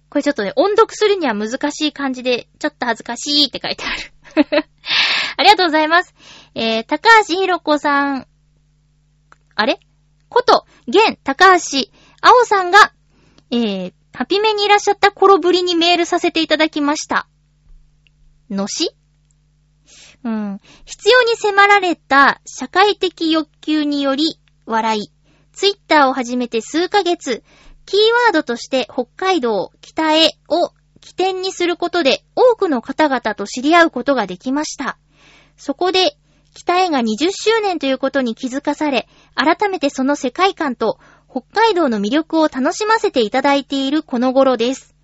[0.09, 4.67] これちょっとね、音読するには難しい感じで、ちょっと恥ずかしいって書いてある。
[5.37, 6.15] ありがとうございます。
[6.55, 8.27] えー、高橋ひろこさん、
[9.55, 9.79] あれ？
[10.29, 11.89] こと、現、高橋、
[12.21, 12.93] 青さんが、
[13.51, 17.29] えー、ハピメにいらっしゃった頃ぶりにメールさせていただきました。
[18.49, 18.97] のし
[20.25, 20.59] うん。
[20.87, 25.13] 必要に迫られた社会的欲求により笑い。
[25.53, 27.45] ツイッターを始めて数ヶ月、
[27.85, 30.71] キーワードとして北海道、北へを
[31.03, 34.97] 起点にすることで多くの方々と知り合うことができました。
[35.59, 36.17] そこで、
[36.55, 40.99] 北へが20周年ということに気づかされ、改めてその世界観と
[41.37, 44.95] 北海道の魅力を楽しませていただいているこの頃です。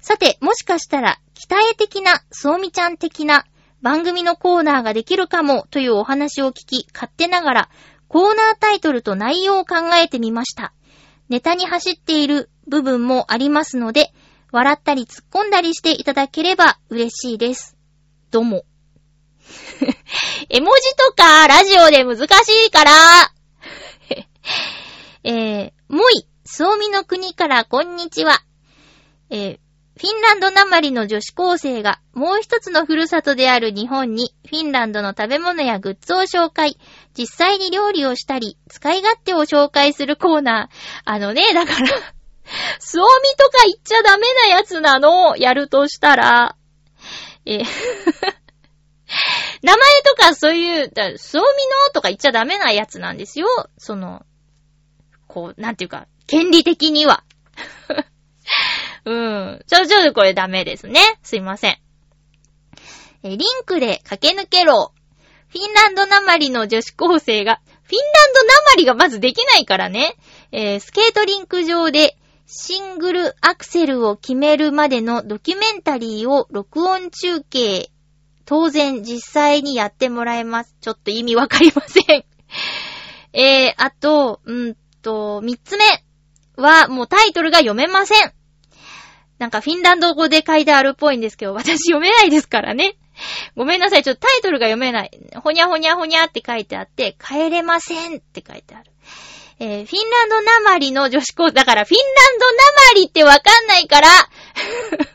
[0.00, 3.46] さて、もしかしたら、北へ的な、そうみちゃん的な
[3.80, 7.68] 番組のコーナーができるかもというお話を聞き、勝手ながら、
[8.08, 10.72] コーナータイトルと内容を考えてみました。
[11.28, 14.12] ネタに走っている部分もありますので、
[14.50, 17.76] 笑ったり突っ込んだりしていただければ嬉しいです。
[18.32, 18.64] どうも。
[20.50, 22.92] 絵文字とかラジオで難しいから
[25.24, 28.40] えー、もい、そうみの国からこんにちは。
[29.30, 29.58] えー、
[29.96, 36.78] フィンランドなまりの女子高生がもう一つのふるさとである日本にフィンランドの食べ物やグッズを紹介、
[37.16, 40.76] 実際に料理をしたり、使い勝手を紹介するコーナー。
[41.04, 41.88] あのね、だから
[42.78, 46.56] スオミとか言っちゃダメなやつなのをやるとしたら、
[47.44, 47.58] え
[49.62, 51.46] 名前とかそういう、スオミ
[51.86, 53.48] のとか言っちゃダメなやつなんですよ。
[53.78, 54.24] その、
[55.28, 57.22] こう、なんていうか、権利的には。
[59.04, 59.64] うん。
[59.66, 61.00] ちょ、ちょ、これダメですね。
[61.22, 61.78] すいません。
[63.22, 64.92] え、リンクで駆け抜けろ。
[65.48, 70.16] フィンランドなまりの女子高生が、フィンランドなまりがまずできないからね。
[70.52, 77.90] えー、スケートリンク上で、シングルアクセルを決めるまでのドキュメンタリーを録音中継。
[78.46, 80.74] 当然実際にやってもらえます。
[80.80, 82.24] ちょっと意味わかりません
[83.34, 85.84] えー、あと、うんと、三つ目
[86.56, 88.32] はもうタイトルが読めません。
[89.38, 92.96] なんかフィンランド語で書いてあるっぽいんですけど、私読めないですからね。
[93.56, 95.10] ごめんなさい、ちょっとタイトルが読めない。
[95.36, 98.90] ほにゃほにゃほにゃって書いてあって、帰れませんって書いてある。
[99.60, 102.52] えー、フィンランドなまりの女子高、だからフィンランドな
[102.92, 104.08] まりってわかんないから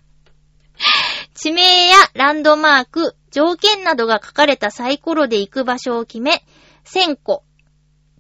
[1.34, 6.44] 地名やランドマーク、条件などが書かれたサイコロで行く場所を決め、
[6.86, 7.44] 1000個、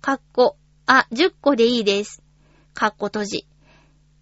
[0.01, 0.55] カッコ、
[0.85, 2.21] あ、10個でいいです。
[2.73, 3.47] カッコ閉じ。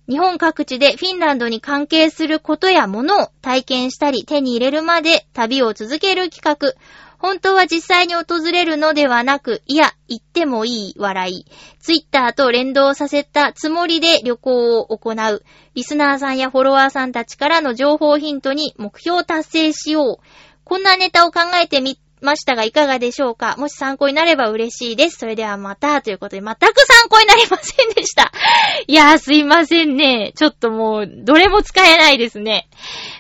[0.07, 6.73] 日本各地でフィンランドに関係することやものを体験したり手に入れるまで旅を続ける企画。
[7.17, 11.45] 本当は実際に訪れるのではなく、いや、行ってもいい笑い。
[11.79, 15.43] ツイッターと連動させたつもりで旅行を行う。
[15.75, 20.25] リスナーさんやフォロワーさんたちからの情報ヒントに目標を達成しよう。
[20.63, 23.55] こんなネタを考えてみましたがいかがでしょうか？
[23.57, 25.17] もし参考になれば嬉しいです。
[25.17, 28.31] それではまた、ということで、全く参考になりませんでした。
[28.87, 30.31] いやー、すいませんね。
[30.35, 32.69] ちょっともう、どれも使えないですね。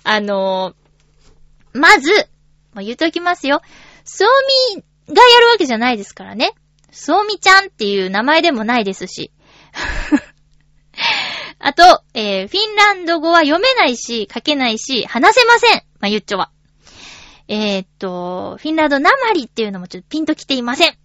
[0.03, 2.11] あのー、まず、
[2.73, 3.61] もう言うときますよ。
[4.05, 4.29] そう
[4.75, 4.83] み
[5.13, 6.53] がやるわけじゃないですからね。
[6.91, 9.31] そうみちゃんっていう名前でもないですし。
[11.59, 15.83] あと、えー、フィンランド語は読めないし、書けないし、話せません。
[15.99, 16.51] まあ、ゆっちょは。
[17.47, 20.97] えー、っと、フィンランドなまりっていうのもちょっとピンと来ていません。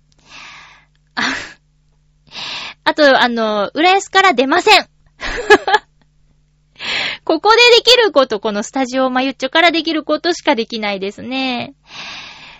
[2.85, 4.85] あと、あの、浦安から出ません。
[7.25, 11.75] ここでできること、このスタジオマユッチョからできることしかできないですね。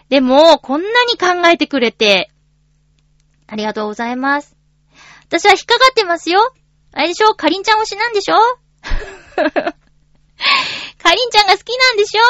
[0.09, 2.31] でも、こんなに考えてくれて、
[3.47, 4.57] ありがとうございます。
[5.29, 6.53] 私は引っかかってますよ。
[6.93, 7.35] あれでしょ？
[7.35, 8.37] かりんちゃん推しなんでしょ？
[11.03, 12.23] かりんちゃんが好きなんでしょ？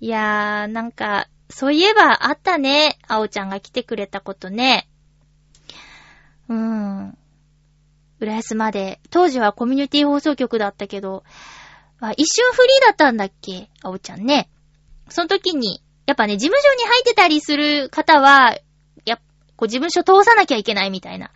[0.00, 2.98] いやー、なんか、そういえばあったね。
[3.06, 4.88] あおちゃんが来てくれたことね。
[6.48, 7.18] うーん。
[8.20, 9.00] 浦安まで。
[9.10, 11.22] 当時はコミュニティ放送局だったけど、
[12.16, 13.70] 一瞬フリーだったんだっけ？
[13.82, 14.50] あおちゃんね。
[15.08, 18.58] その時に、やっぱね、事務所に入ってたりする方は、
[19.04, 19.20] やっ
[19.56, 21.30] こう事務所通さなきゃいけないみたいな。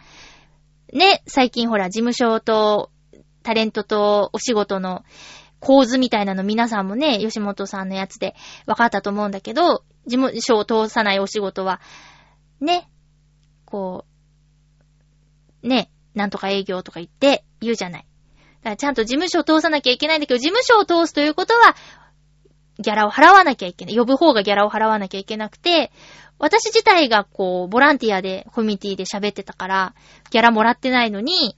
[0.92, 2.90] ね、最近ほら、事務所と
[3.42, 5.04] タレントとお仕事の
[5.60, 8.34] 構図みたいなの皆さんもね、吉本さんのやつで
[8.66, 11.80] 分かったと思うんだけど、事務所を通さないお仕事は、
[12.60, 12.88] ね、
[13.64, 14.04] こ
[15.62, 18.06] う、ね、なんとか営業とか言って言うじゃない。
[18.62, 21.76] だからちゃんと事務所を通さなきゃいけないんだけど、事務所を通すということは、
[22.80, 23.96] ギャラを払わなきゃいけない。
[23.96, 25.90] 呼ぶ方がギャラを払わなきゃいけなくて、
[26.38, 29.94] 私自体がこう、ボランティアで、コミュニティで喋ってたから、
[30.30, 31.56] ギャラもらってないのに、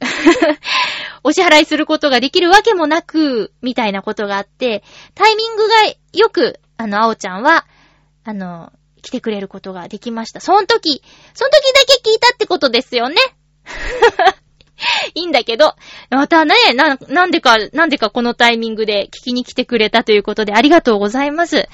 [1.24, 4.82] お支払いすることができるわけもなく、みたいなことがあって、
[5.14, 5.74] タイミングが
[6.12, 7.66] よく、あの、あおちゃんは、
[8.24, 8.72] あの、
[9.02, 10.40] 来てくれることができました。
[10.40, 11.02] その時、
[11.34, 13.16] その時だけ聞いたってことですよね。
[15.14, 15.74] いいんだけど、
[16.10, 21.68] またね、な、なんでか、なんでかこのタイミングで聞きに来てくれたということでありがとうございます。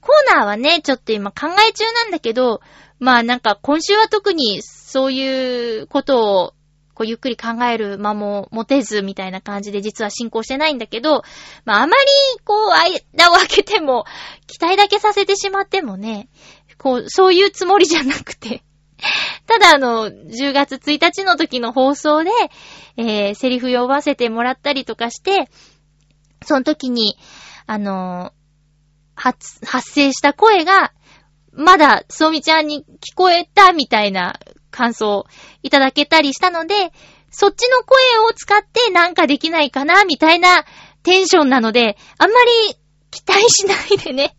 [0.00, 2.60] コーナーはね、ちょっと今考え中なんだけど、
[2.98, 6.54] まあなんか今週は特にそういうことを
[7.00, 11.22] こうゆっくり考える間も持てずみたいな感じで実は進行してないんだけど、
[11.64, 12.02] まああまり
[12.44, 14.04] こう間を空けても、
[14.46, 16.28] 期待だけさせてしまってもね、
[16.76, 18.62] こう、そういうつもりじゃなくて。
[19.48, 22.30] ただあの、10月1日の時の放送で、
[22.98, 25.48] えー、セリフ読ませてもらったりとかして、
[26.44, 27.16] その時に、
[27.66, 28.34] あの
[29.14, 30.92] 発、発生した声が、
[31.52, 34.38] まだ、そうみちゃんに聞こえたみたいな
[34.70, 35.26] 感想
[35.62, 36.92] いただけたりしたので、
[37.30, 40.64] そっちの声を使ってなんかできないかなみたいな
[41.02, 42.36] テンションなので、あんま
[42.68, 42.76] り
[43.10, 44.36] 期待しないでね。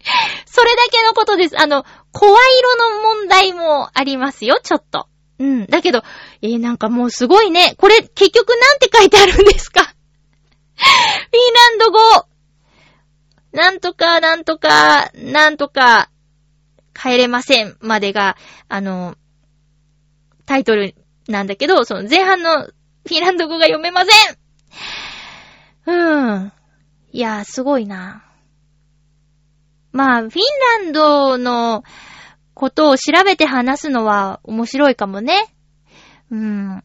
[0.46, 1.60] それだけのことです。
[1.60, 5.08] あの、声色の問題もありますよ、ちょっと。
[5.38, 5.66] うん。
[5.66, 6.02] だけど、
[6.42, 7.74] えー、なんかもうすごいね。
[7.78, 9.82] これ、結局なんて書いてあるんですか？
[10.76, 11.98] フィンランド語。
[13.52, 16.10] なんとか、なんとか、なんとか、
[16.94, 18.36] 帰れませんまでが、
[18.68, 19.16] あの、
[20.48, 20.94] タイトル
[21.28, 24.38] なんだけど、その前半のフィンランド語が読めません
[25.86, 26.52] うーん。
[27.12, 28.24] いやー、すごいな。
[29.92, 31.84] まあ、フィンランドの
[32.54, 35.54] ことを調べて話すのは面白いかもね。
[36.30, 36.82] うん。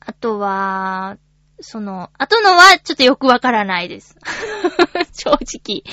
[0.00, 1.18] あとは、
[1.60, 4.16] その、あとのはちょっとよくわからないです。
[5.12, 5.60] 正直。
[5.60, 5.84] ピン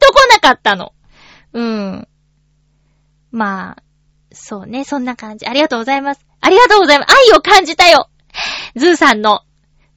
[0.00, 0.94] とこなかったの。
[1.52, 2.08] うん。
[3.30, 3.82] まあ、
[4.40, 5.46] そうね、そんな感じ。
[5.46, 6.20] ありがとうございます。
[6.40, 7.10] ありがとうございます。
[7.30, 8.08] 愛を感じたよ
[8.76, 9.42] ズーさんの。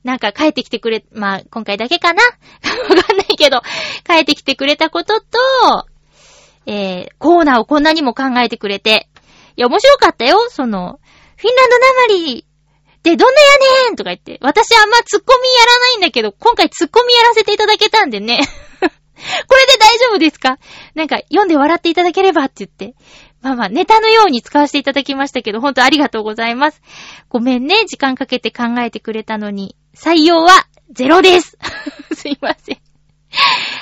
[0.04, 2.24] なんか帰ってきてくれ、まあ、今回だけかな？
[2.90, 3.62] わかんないけど、
[4.08, 5.28] 帰ってきてくれたことと、
[6.66, 9.08] えー、コーナーをこんなにも考えてくれて。
[9.58, 10.50] いや、面白かったよ。
[10.50, 11.00] その、
[11.38, 12.46] フィンランドなまり
[13.04, 14.38] でどんなやねんとか言って。
[14.42, 18.40] 私あんまツッコミやらないんだけど、今回ツッコミやらせていただけたんでね。
[18.82, 20.58] これで大丈夫ですか？
[20.96, 22.96] なんか、読んで笑っていただければって言って。
[23.42, 26.82] まあまあ、ネタのように使わせていただきましたけど、ほんとありがとうございます。
[27.28, 29.76] ごめんね、時間かけて考えてくれたのに。
[29.96, 31.58] 採用はゼロです。
[32.14, 32.82] すいません。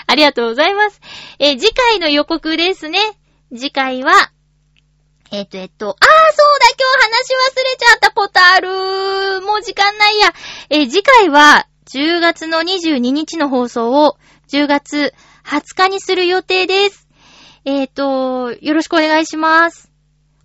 [0.08, 1.02] ありがとうございます。
[1.40, 3.00] えー、次回の予告ですね。
[3.52, 4.32] 次回は、
[5.32, 9.42] えっ、ー、と、えっと、あー、そうだ、今日話忘れちゃったことある。
[9.42, 10.34] もう時間ないや。
[10.70, 17.09] えー、次回は、10月の22日の放送を、10月20日にする予定です。
[17.66, 19.90] えっ、ー、と、よろしくお願いします。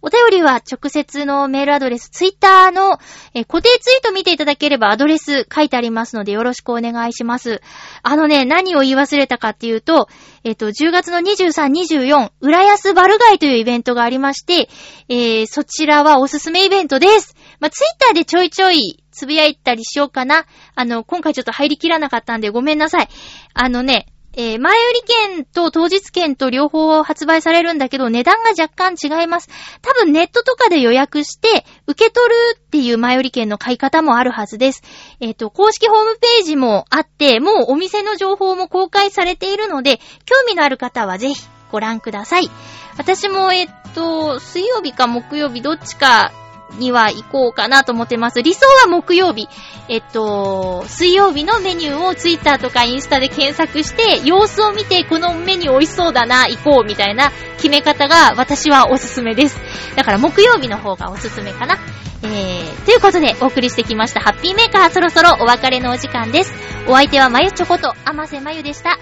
[0.06, 2.98] お便りは直接のメールアドレス、ツイッターの、
[3.32, 7.62] え固定ツイート見ていただければアドレス書いてありますのでよろしくお願いします。
[8.02, 10.08] あのね、何を言い忘れたかっていうと、
[10.44, 14.68] えっ、と、10月の23、24、浦安バルガイというイベントがありまして、
[15.08, 17.34] えー、そちらはおすすめイベントです。
[17.60, 20.44] まあ、ツイッターでちょいちょいつぶやいたりしようかな。
[20.74, 23.08] あの、今回ちょっと入りきらなかったんでごめんなさい。
[23.54, 25.03] あのね、えー、前売り
[25.37, 29.49] 券と当日券と両方発売されるんだけど、値段が若干違います。
[29.82, 34.82] 多分ネットとかで予約して、受け取るっていう前売り券の買い方もあるはずです。
[35.20, 42.51] えっ、ー、と、公式ホームページもあって、もうお店の情報も公開されているので、興味のある方はぜひご覧ください。
[42.99, 46.32] 私も、えっと、水曜日か木曜日どっちか
[46.78, 48.42] には行こうかなと思ってます。
[48.42, 49.48] 理想は木曜日。
[49.88, 59.58] えっと、水曜日のメニューをツイッターとかインスタで検索して、様子を見てこのメニュー美味しそうだな、行こうみたいな決め方が私はおすすめです。
[59.96, 61.78] だから木曜日の方がおすすめかな。
[62.22, 66.54] えー、ということでお送りしてきましたハッピーメーカーそろそろお別れのお時間です。
[66.88, 68.98] お相手はまゆちょこと、あませまゆでした。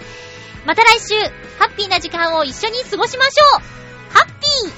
[0.66, 1.14] また来週、
[1.58, 3.62] ハッピーな時間を一緒に過ごしましょう
[4.14, 4.72] ハッピー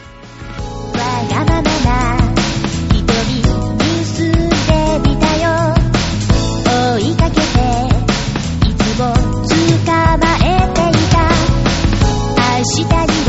[12.64, 13.23] 下に